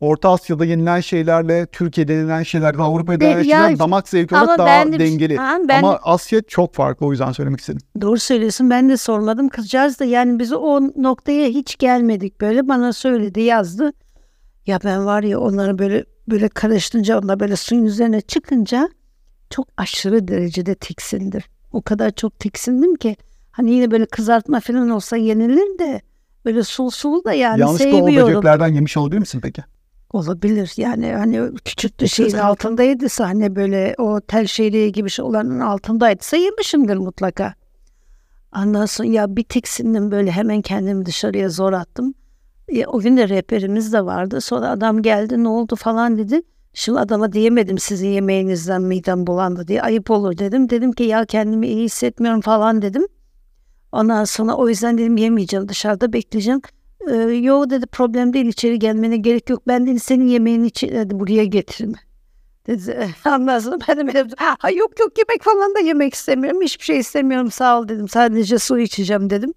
Orta 0.00 0.28
Asya'da 0.30 0.64
yenilen 0.64 1.00
şeylerle 1.00 1.66
Türkiye'de 1.66 2.12
yenilen 2.12 2.42
şeyler 2.42 2.78
ve 2.78 2.82
Avrupa'da 2.82 3.20
De- 3.20 3.24
yenilen 3.24 3.42
şeyler 3.42 3.78
damak 3.78 4.08
zevki 4.08 4.34
olarak 4.34 4.58
daha 4.58 4.86
de 4.86 4.90
şey- 4.90 4.98
dengeli. 4.98 5.36
Ha, 5.36 5.58
ben 5.68 5.82
Ama 5.82 5.98
Asya 6.02 6.42
çok 6.42 6.74
farklı 6.74 7.06
o 7.06 7.10
yüzden 7.10 7.32
söylemek 7.32 7.60
istedim. 7.60 7.80
Doğru 8.00 8.18
söylüyorsun 8.18 8.70
ben 8.70 8.88
de 8.88 8.96
sormadım. 8.96 9.48
Kızcağız 9.48 10.00
da 10.00 10.04
yani 10.04 10.38
biz 10.38 10.52
o 10.52 10.80
noktaya 10.96 11.48
hiç 11.48 11.78
gelmedik 11.78 12.40
böyle. 12.40 12.68
Bana 12.68 12.92
söyledi 12.92 13.40
yazdı. 13.40 13.92
Ya 14.66 14.78
ben 14.84 15.06
var 15.06 15.22
ya 15.22 15.40
onları 15.40 15.78
böyle 15.78 16.04
böyle 16.28 16.48
karıştırınca 16.48 17.20
onlar 17.20 17.40
böyle 17.40 17.56
suyun 17.56 17.84
üzerine 17.84 18.20
çıkınca 18.20 18.88
çok 19.50 19.68
aşırı 19.76 20.28
derecede 20.28 20.74
tiksindim. 20.74 21.42
O 21.72 21.82
kadar 21.82 22.10
çok 22.10 22.38
tiksindim 22.38 22.94
ki 22.94 23.16
hani 23.50 23.70
yine 23.70 23.90
böyle 23.90 24.06
kızartma 24.06 24.60
falan 24.60 24.90
olsa 24.90 25.16
yenilir 25.16 25.78
de 25.78 26.00
böyle 26.44 26.62
sulu 26.62 26.90
sulu 26.90 27.24
da 27.24 27.32
yani 27.32 27.60
Yanlışlıkla 27.60 27.96
o 27.96 27.98
sevmiyorum. 27.98 28.28
böceklerden 28.30 28.68
yemiş 28.68 28.96
olabilir 28.96 29.18
misin 29.18 29.40
peki? 29.42 29.62
Olabilir 30.12 30.72
yani 30.76 31.12
hani 31.12 31.50
küçük 31.64 32.00
bir 32.00 32.06
şeyin 32.06 32.36
altındaydı 32.36 33.06
hani 33.18 33.56
böyle 33.56 33.94
o 33.98 34.20
tel 34.20 34.46
şehriye 34.46 34.88
gibi 34.88 35.10
şey 35.10 35.24
olanın 35.24 35.60
altındaydı 35.60 36.36
yemişimdir 36.36 36.96
mutlaka. 36.96 37.54
Ondan 38.56 38.86
sonra 38.86 39.08
ya 39.08 39.36
bir 39.36 39.44
tiksindim 39.44 40.10
böyle 40.10 40.30
hemen 40.30 40.62
kendimi 40.62 41.06
dışarıya 41.06 41.48
zor 41.48 41.72
attım. 41.72 42.14
E, 42.68 42.86
o 42.86 43.00
gün 43.00 43.16
de 43.16 43.28
rehberimiz 43.28 43.92
de 43.92 44.04
vardı. 44.04 44.40
Sonra 44.40 44.68
adam 44.70 45.02
geldi 45.02 45.44
ne 45.44 45.48
oldu 45.48 45.76
falan 45.76 46.18
dedi. 46.18 46.42
Şimdi 46.72 46.98
adama 46.98 47.32
diyemedim 47.32 47.78
sizin 47.78 48.08
yemeğinizden 48.08 48.82
midem 48.82 49.26
bulandı 49.26 49.68
diye 49.68 49.82
ayıp 49.82 50.10
olur 50.10 50.38
dedim. 50.38 50.70
Dedim 50.70 50.92
ki 50.92 51.02
ya 51.02 51.26
kendimi 51.26 51.66
iyi 51.66 51.84
hissetmiyorum 51.84 52.40
falan 52.40 52.82
dedim. 52.82 53.06
Ondan 53.92 54.24
sonra 54.24 54.54
o 54.54 54.68
yüzden 54.68 54.98
dedim 54.98 55.16
yemeyeceğim 55.16 55.68
dışarıda 55.68 56.12
bekleyeceğim. 56.12 56.60
Ee, 57.10 57.14
yo 57.16 57.70
dedi 57.70 57.86
problem 57.86 58.32
değil 58.32 58.46
içeri 58.46 58.78
gelmene 58.78 59.16
gerek 59.16 59.50
yok. 59.50 59.62
Ben 59.66 59.86
dedi 59.86 60.00
senin 60.00 60.26
yemeğini 60.26 60.66
içi, 60.66 60.92
dedi, 60.92 61.20
buraya 61.20 61.44
getirme. 61.44 61.98
Dedi. 62.66 63.08
Ondan 63.26 63.58
sonra 63.58 63.78
ben 63.88 63.96
de 63.98 64.06
böyle, 64.06 64.28
ha, 64.38 64.70
yok 64.70 65.00
yok 65.00 65.18
yemek 65.18 65.42
falan 65.42 65.74
da 65.74 65.78
yemek 65.78 66.14
istemiyorum. 66.14 66.62
Hiçbir 66.62 66.84
şey 66.84 66.98
istemiyorum 66.98 67.50
sağ 67.50 67.80
ol 67.80 67.88
dedim. 67.88 68.08
Sadece 68.08 68.58
su 68.58 68.78
içeceğim 68.78 69.30
dedim. 69.30 69.54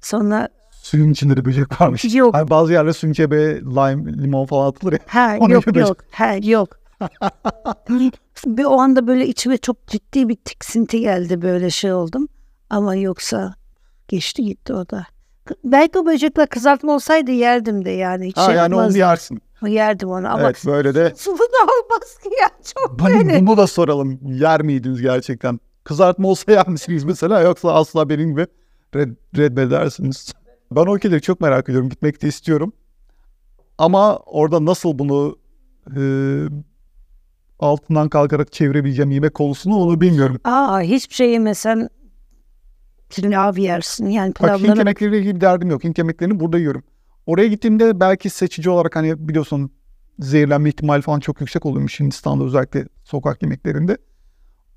Sonra 0.00 0.48
Suyun 0.70 1.10
içinde 1.10 1.36
de 1.36 1.44
böcek 1.44 1.80
varmış. 1.80 2.14
yok 2.14 2.34
Hani 2.34 2.50
bazı 2.50 2.72
yerlerde 2.72 2.92
suyun 2.92 3.12
içine 3.12 3.30
böyle 3.30 3.60
lime, 3.60 4.22
limon 4.22 4.46
falan 4.46 4.68
atılır 4.68 4.92
ya. 4.92 4.98
ha 5.06 5.36
yok 5.36 5.76
yok 5.76 5.96
ha 6.10 6.34
yok. 6.42 6.80
bir 8.46 8.64
o 8.64 8.80
anda 8.80 9.06
böyle 9.06 9.26
içime 9.26 9.56
çok 9.56 9.86
ciddi 9.86 10.28
bir 10.28 10.36
tiksinti 10.36 11.00
geldi 11.00 11.42
böyle 11.42 11.70
şey 11.70 11.92
oldum. 11.92 12.28
Ama 12.70 12.94
yoksa 12.94 13.54
geçti 14.08 14.44
gitti 14.44 14.74
o 14.74 14.88
da. 14.88 15.06
Belki 15.64 15.98
o 15.98 16.06
böcekler 16.06 16.46
kızartma 16.46 16.92
olsaydı 16.94 17.30
yerdim 17.30 17.84
de 17.84 17.90
yani. 17.90 18.26
Hiç 18.26 18.36
Ha, 18.36 18.46
şey 18.46 18.54
yani 18.54 18.74
onu 18.74 18.80
yapmazdım. 18.80 19.00
yersin. 19.00 19.42
Yerdim 19.66 20.08
onu 20.08 20.28
ama 20.28 20.40
Evet 20.42 20.62
böyle 20.66 20.94
de 20.94 21.12
sulu 21.16 21.38
da 21.38 21.62
olmaz 21.64 22.18
ki 22.22 22.30
ya 22.42 22.48
çok 22.74 23.00
Hani 23.00 23.28
böyle. 23.28 23.46
bunu 23.46 23.56
da 23.56 23.66
soralım. 23.66 24.18
Yer 24.22 24.62
miydiniz 24.62 25.00
gerçekten? 25.02 25.60
Kızartma 25.84 26.28
olsa 26.28 26.52
yer 26.52 26.68
misiniz 26.68 27.04
mesela 27.04 27.40
yoksa 27.40 27.72
asla 27.74 28.08
benim 28.08 28.30
gibi 28.30 28.46
red, 28.94 29.10
reddedersiniz. 29.36 30.32
Ben 30.70 30.86
o 30.86 30.96
ülkeleri 30.96 31.20
çok 31.22 31.40
merak 31.40 31.68
ediyorum. 31.68 31.88
Gitmek 31.88 32.22
de 32.22 32.28
istiyorum. 32.28 32.72
Ama 33.78 34.16
orada 34.16 34.64
nasıl 34.64 34.98
bunu 34.98 35.38
e, 35.96 36.00
altından 37.60 38.08
kalkarak 38.08 38.52
çevirebileceğim 38.52 39.10
yemek 39.10 39.34
konusunu 39.34 39.76
onu 39.76 40.00
bilmiyorum. 40.00 40.40
Aa 40.44 40.80
hiçbir 40.80 41.14
şey 41.14 41.30
yemesen 41.30 41.88
pilav 43.10 43.56
yersin 43.56 44.06
yani 44.06 44.28
Bak 44.28 44.50
Hint 44.50 44.58
pilavları. 44.58 44.78
yemekleriyle 44.78 45.18
ilgili 45.18 45.34
bir 45.36 45.40
derdim 45.40 45.70
yok. 45.70 45.84
Hint 45.84 45.98
yemeklerini 45.98 46.40
burada 46.40 46.58
yiyorum. 46.58 46.82
Oraya 47.26 47.48
gittiğimde 47.48 48.00
belki 48.00 48.30
seçici 48.30 48.70
olarak 48.70 48.96
hani 48.96 49.28
biliyorsun 49.28 49.70
zehirlenme 50.18 50.68
ihtimali 50.68 51.02
falan 51.02 51.20
çok 51.20 51.40
yüksek 51.40 51.66
oluyormuş 51.66 52.00
Hindistan'da 52.00 52.44
özellikle 52.44 52.86
sokak 53.04 53.42
yemeklerinde. 53.42 53.96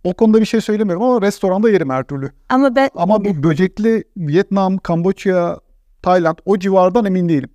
O 0.04 0.14
konuda 0.14 0.40
bir 0.42 0.46
şey 0.46 0.62
söylemiyorum 0.62 1.04
ama 1.04 1.22
restoranda 1.22 1.70
yerim 1.70 1.90
her 1.90 2.04
türlü. 2.04 2.32
Ama 2.50 2.76
ben 2.76 2.90
Ama 2.96 3.26
bu 3.26 3.44
böcekli 3.44 4.04
Vietnam, 4.18 4.78
Kamboçya, 4.78 5.60
Tayland 6.02 6.38
o 6.46 6.58
civardan 6.60 7.06
emin 7.06 7.30
değilim. 7.30 7.50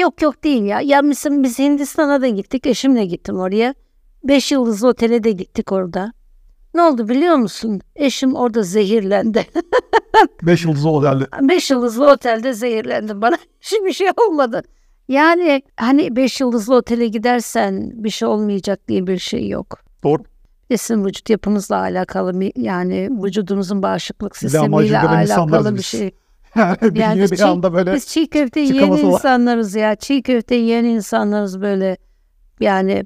Yok 0.00 0.22
yok 0.22 0.44
değil 0.44 0.62
ya. 0.62 0.80
Ya 0.80 1.02
mesela 1.02 1.42
biz 1.42 1.58
Hindistan'a 1.58 2.20
da 2.22 2.28
gittik. 2.28 2.66
Eşimle 2.66 3.04
gittim 3.04 3.36
oraya. 3.36 3.74
Beş 4.24 4.52
yıldızlı 4.52 4.88
otele 4.88 5.24
de 5.24 5.32
gittik 5.32 5.72
orada. 5.72 6.12
Ne 6.74 6.82
oldu 6.82 7.08
biliyor 7.08 7.34
musun? 7.36 7.80
Eşim 7.96 8.34
orada 8.34 8.62
zehirlendi. 8.62 9.46
Beş 10.42 10.64
yıldızlı 10.64 10.90
otelde. 10.90 11.24
Beş 11.48 11.70
yıldızlı 11.70 12.10
otelde 12.10 12.52
zehirlendi 12.52 13.20
bana. 13.22 13.36
Hiçbir 13.60 13.92
şey 13.92 14.08
olmadı. 14.28 14.62
Yani 15.08 15.62
hani 15.76 16.16
beş 16.16 16.40
yıldızlı 16.40 16.74
otele 16.74 17.06
gidersen 17.08 17.90
bir 18.04 18.10
şey 18.10 18.28
olmayacak 18.28 18.88
diye 18.88 19.06
bir 19.06 19.18
şey 19.18 19.48
yok. 19.48 19.78
Doğru. 20.02 20.22
Sizin 20.76 21.04
vücut 21.04 21.30
yapınızla 21.30 21.76
alakalı 21.80 22.50
yani 22.56 23.10
vücudunuzun 23.22 23.82
bağışıklık 23.82 24.36
sistemiyle 24.36 24.98
alakalı 24.98 25.76
bir 25.76 25.82
şey. 25.82 26.10
Bir, 26.82 26.96
Yani 27.00 27.20
bir 27.22 27.36
çiğ- 27.36 27.44
anda 27.44 27.72
böyle 27.72 27.94
Biz 27.94 28.06
çiğ 28.06 28.26
köfte 28.30 28.60
yiyen 28.60 28.90
var. 28.90 28.98
insanlarız 28.98 29.74
ya. 29.74 29.94
Çiğ 29.94 30.22
köfte 30.22 30.54
yiyen 30.54 30.84
insanlarız 30.84 31.60
böyle. 31.60 31.96
Yani 32.60 33.04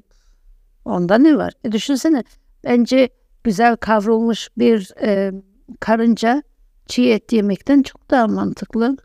onda 0.85 1.17
ne 1.17 1.37
var? 1.37 1.53
E 1.63 1.71
düşünsene 1.71 2.23
bence 2.63 3.09
güzel 3.43 3.75
kavrulmuş 3.75 4.49
bir 4.57 4.91
e, 5.01 5.31
karınca 5.79 6.43
çiğ 6.87 7.09
et 7.09 7.33
yemekten 7.33 7.83
çok 7.83 8.11
daha 8.11 8.27
mantıklı. 8.27 8.97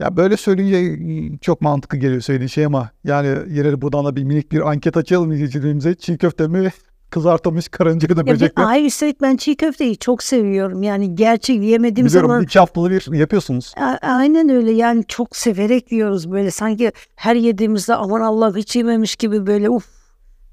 ya 0.00 0.16
böyle 0.16 0.36
söyleyince 0.36 1.38
çok 1.40 1.60
mantıklı 1.60 1.98
geliyor 1.98 2.20
söylediğin 2.20 2.48
şey 2.48 2.64
ama 2.64 2.90
yani 3.04 3.26
yere 3.56 3.80
buradan 3.82 4.04
da 4.04 4.16
bir 4.16 4.24
minik 4.24 4.52
bir 4.52 4.70
anket 4.70 4.96
açalım 4.96 5.32
izleyicilerimize. 5.32 5.94
Çiğ 5.94 6.18
köfte 6.18 6.48
mi 6.48 6.70
kızartılmış 7.10 7.68
karınca 7.68 8.16
da 8.16 8.26
böcek 8.26 8.56
mi? 8.56 8.64
ay 8.64 8.86
üstelik 8.86 9.20
ben 9.22 9.36
çiğ 9.36 9.56
köfteyi 9.56 9.96
çok 9.96 10.22
seviyorum. 10.22 10.82
Yani 10.82 11.14
gerçek 11.14 11.62
yemediğim 11.62 12.06
Biliyorum 12.08 12.28
zaman 12.30 12.42
iki 12.42 12.58
haftalı 12.58 12.90
bir 12.90 13.12
yapıyorsunuz. 13.12 13.72
A- 13.76 13.98
Aynen 14.02 14.48
öyle 14.48 14.70
yani 14.70 15.04
çok 15.08 15.36
severek 15.36 15.92
yiyoruz 15.92 16.30
böyle 16.32 16.50
sanki 16.50 16.92
her 17.16 17.36
yediğimizde 17.36 17.94
aman 17.94 18.20
Allah 18.20 18.56
hiç 18.56 18.76
yememiş 18.76 19.16
gibi 19.16 19.46
böyle 19.46 19.70
uf 19.70 19.86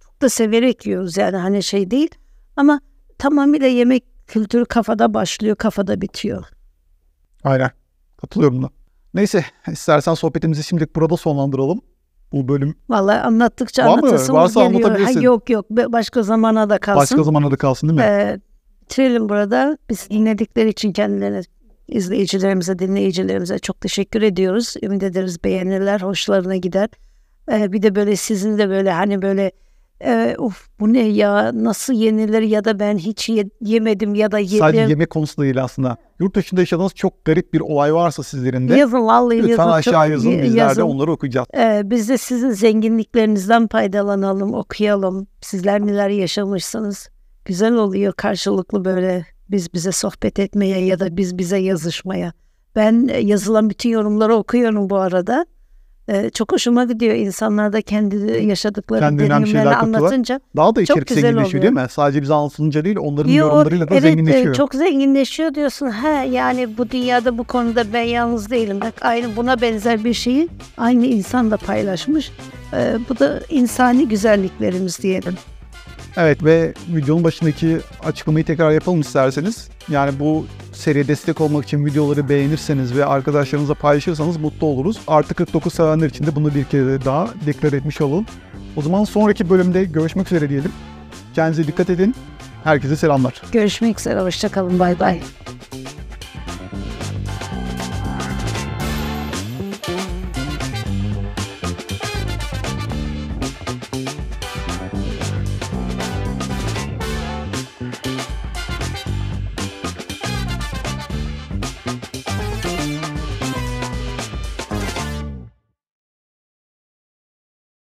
çok 0.04 0.22
da 0.22 0.30
severek 0.30 0.86
yiyoruz 0.86 1.18
yani 1.18 1.38
hani 1.38 1.64
şey 1.64 1.92
değil 1.92 2.10
ama 2.56 2.82
tamamıyla 3.22 3.68
yemek 3.68 4.04
kültürü 4.28 4.66
kafada 4.66 5.14
başlıyor 5.14 5.56
kafada 5.56 6.02
bitiyor. 6.02 6.46
Aynen. 7.44 7.72
Katılıyorum 8.18 8.58
buna. 8.58 8.70
Neyse 9.14 9.46
istersen 9.68 10.14
sohbetimizi 10.14 10.64
şimdilik 10.64 10.96
burada 10.96 11.18
sonlandıralım. 11.18 11.82
Bu 12.32 12.48
bölüm 12.48 12.76
Vallahi 12.90 13.20
anlattıkça 13.20 13.86
Var 13.86 13.98
anlatasım 13.98 14.36
Varsa 14.36 14.64
geliyor. 14.64 14.82
anlatabilirsin. 14.82 15.20
Ha, 15.20 15.26
yok 15.26 15.50
yok 15.50 15.66
başka 15.70 16.24
zamana 16.24 16.70
da 16.70 16.78
kalsın. 16.78 17.02
başka 17.02 17.24
zamana 17.24 17.52
da 17.52 17.56
kalsın 17.56 17.90
değil 17.90 18.00
mi? 18.00 18.06
Ee, 18.06 18.40
bitirelim 18.82 19.30
burada. 19.30 19.78
Biz 19.90 20.10
dinledikleri 20.10 20.70
için 20.70 20.94
kendilerine, 20.94 21.42
izleyicilerimize, 21.88 22.80
dinleyicilerimize 22.80 23.60
çok 23.60 23.82
teşekkür 23.82 24.22
ediyoruz. 24.22 24.74
Ümit 24.84 25.04
ederiz 25.04 25.44
beğenirler, 25.44 26.02
hoşlarına 26.02 26.56
gider. 26.56 26.90
Ee, 27.52 27.72
bir 27.72 27.82
de 27.82 27.96
böyle 27.96 28.16
sizin 28.16 28.58
de 28.58 28.70
böyle 28.70 28.92
hani 28.92 29.22
böyle 29.22 29.52
e, 30.06 30.36
uf 30.40 30.68
bu 30.80 30.94
ne 30.94 31.00
ya 31.08 31.52
nasıl 31.54 31.94
yenilir 31.94 32.42
ya 32.42 32.66
da 32.66 32.80
ben 32.80 32.98
hiç 32.98 33.30
ye- 33.30 33.50
yemedim 33.62 34.16
ya 34.16 34.32
da 34.32 34.40
yedim. 34.40 34.58
Sadece 34.60 34.82
yemek 34.82 35.10
konusu 35.10 35.42
değil 35.42 35.64
aslında. 35.64 35.98
Yurt 36.20 36.36
dışında 36.36 36.62
yaşadığınız 36.62 36.94
çok 36.96 37.26
garip 37.26 37.54
bir 37.54 37.60
olay 37.60 37.94
varsa 37.94 38.24
sizlerin 38.24 38.70
de 38.70 38.76
Yazın 38.76 39.06
vallahi 39.08 39.38
lütfen 39.38 39.50
yazın. 39.50 39.72
aşağı 39.72 40.04
çok- 40.04 40.10
yazın. 40.12 40.32
Bizler 40.32 40.54
de 40.54 40.60
yazın. 40.60 40.82
onları 40.82 41.12
okuyacağız. 41.12 41.48
Ee, 41.58 41.82
biz 41.86 42.10
de 42.10 42.18
sizin 42.18 42.50
zenginliklerinizden 42.52 43.68
faydalanalım, 43.68 44.54
okuyalım. 44.54 45.28
Sizler 45.42 45.86
neler 45.88 46.10
yaşamışsınız. 46.10 47.10
Güzel 47.46 47.74
oluyor 47.74 48.14
karşılıklı 48.14 48.86
böyle 48.86 49.26
biz 49.50 49.74
bize 49.74 49.92
sohbet 49.92 50.40
etmeye 50.40 50.86
ya 50.86 51.00
da 51.00 51.18
biz 51.18 51.38
bize 51.38 51.58
yazışmaya. 51.58 52.34
Ben 52.76 53.10
yazılan 53.22 53.70
bütün 53.70 53.90
yorumları 53.90 54.36
okuyorum 54.36 54.90
bu 54.90 54.98
arada. 54.98 55.46
Ee, 56.10 56.30
çok 56.30 56.52
hoşuma 56.52 56.84
gidiyor 56.86 57.16
insanlar 57.16 57.74
da 57.74 57.82
kendi 57.82 58.46
yaşadıkları 58.46 59.00
şeyler 59.02 59.20
deneyimlerini 59.20 59.76
anlatınca. 59.76 60.40
Daha 60.56 60.76
da 60.76 60.86
Çok 60.86 61.08
güzel 61.08 61.22
zenginleşiyor 61.22 61.48
oluyor. 61.64 61.76
değil 61.76 61.86
mi? 61.86 61.92
Sadece 61.92 62.22
bize 62.22 62.34
anlatılınca 62.34 62.86
değil 62.86 62.98
onların 63.00 63.30
Yo, 63.32 63.46
yorumlarıyla 63.48 63.90
da 63.90 63.94
evet, 63.94 64.04
zenginleşiyor. 64.04 64.54
e, 64.54 64.58
çok 64.58 64.76
zenginleşiyor 64.76 65.56
diyorsun. 65.56 65.88
Ha 65.90 66.10
yani 66.24 66.78
bu 66.78 66.90
dünyada 66.90 67.38
bu 67.38 67.44
konuda 67.44 67.94
ben 67.94 68.02
yalnız 68.02 68.50
değilim. 68.52 68.82
Bak 68.82 68.94
aynı 69.02 69.36
buna 69.36 69.62
benzer 69.62 70.04
bir 70.04 70.14
şeyi 70.14 70.50
aynı 70.78 71.06
insan 71.06 71.52
da 71.52 71.58
paylaşmış. 71.58 72.32
Ee, 72.74 72.96
bu 73.10 73.20
da 73.20 73.40
insani 73.50 74.08
güzelliklerimiz 74.08 75.00
diyelim. 75.00 75.34
Evet 76.18 76.44
ve 76.44 76.74
videonun 76.88 77.24
başındaki 77.24 77.78
açıklamayı 78.04 78.46
tekrar 78.46 78.72
yapalım 78.72 79.02
isterseniz. 79.02 79.70
Yani 79.90 80.20
bu 80.20 80.46
seriye 80.74 81.08
destek 81.08 81.42
olmak 81.42 81.66
için 81.66 81.86
videoları 81.86 82.30
beğenirseniz 82.30 82.96
ve 82.96 83.06
arkadaşlarınızla 83.06 83.74
paylaşırsanız 83.74 84.38
mutlu 84.38 84.68
oluruz. 84.68 85.00
Artı 85.08 85.34
49 85.34 85.74
sevenler 85.74 86.10
için 86.10 86.26
de 86.26 86.36
bunu 86.36 86.56
bir 86.56 86.64
kere 86.64 87.06
daha 87.06 87.30
deklar 87.46 87.74
etmiş 87.74 88.02
olun. 88.02 88.28
O 88.76 88.82
zaman 88.82 89.04
sonraki 89.04 89.50
bölümde 89.50 89.84
görüşmek 89.84 90.28
üzere 90.28 90.50
diyelim. 90.50 90.72
Kendinize 91.36 91.68
dikkat 91.68 91.90
edin. 91.90 92.16
Herkese 92.64 92.96
selamlar. 92.96 93.42
Görüşmek 93.52 94.00
üzere. 94.00 94.20
Hoşçakalın. 94.20 94.80
Bay 94.80 95.00
bay. 95.00 95.22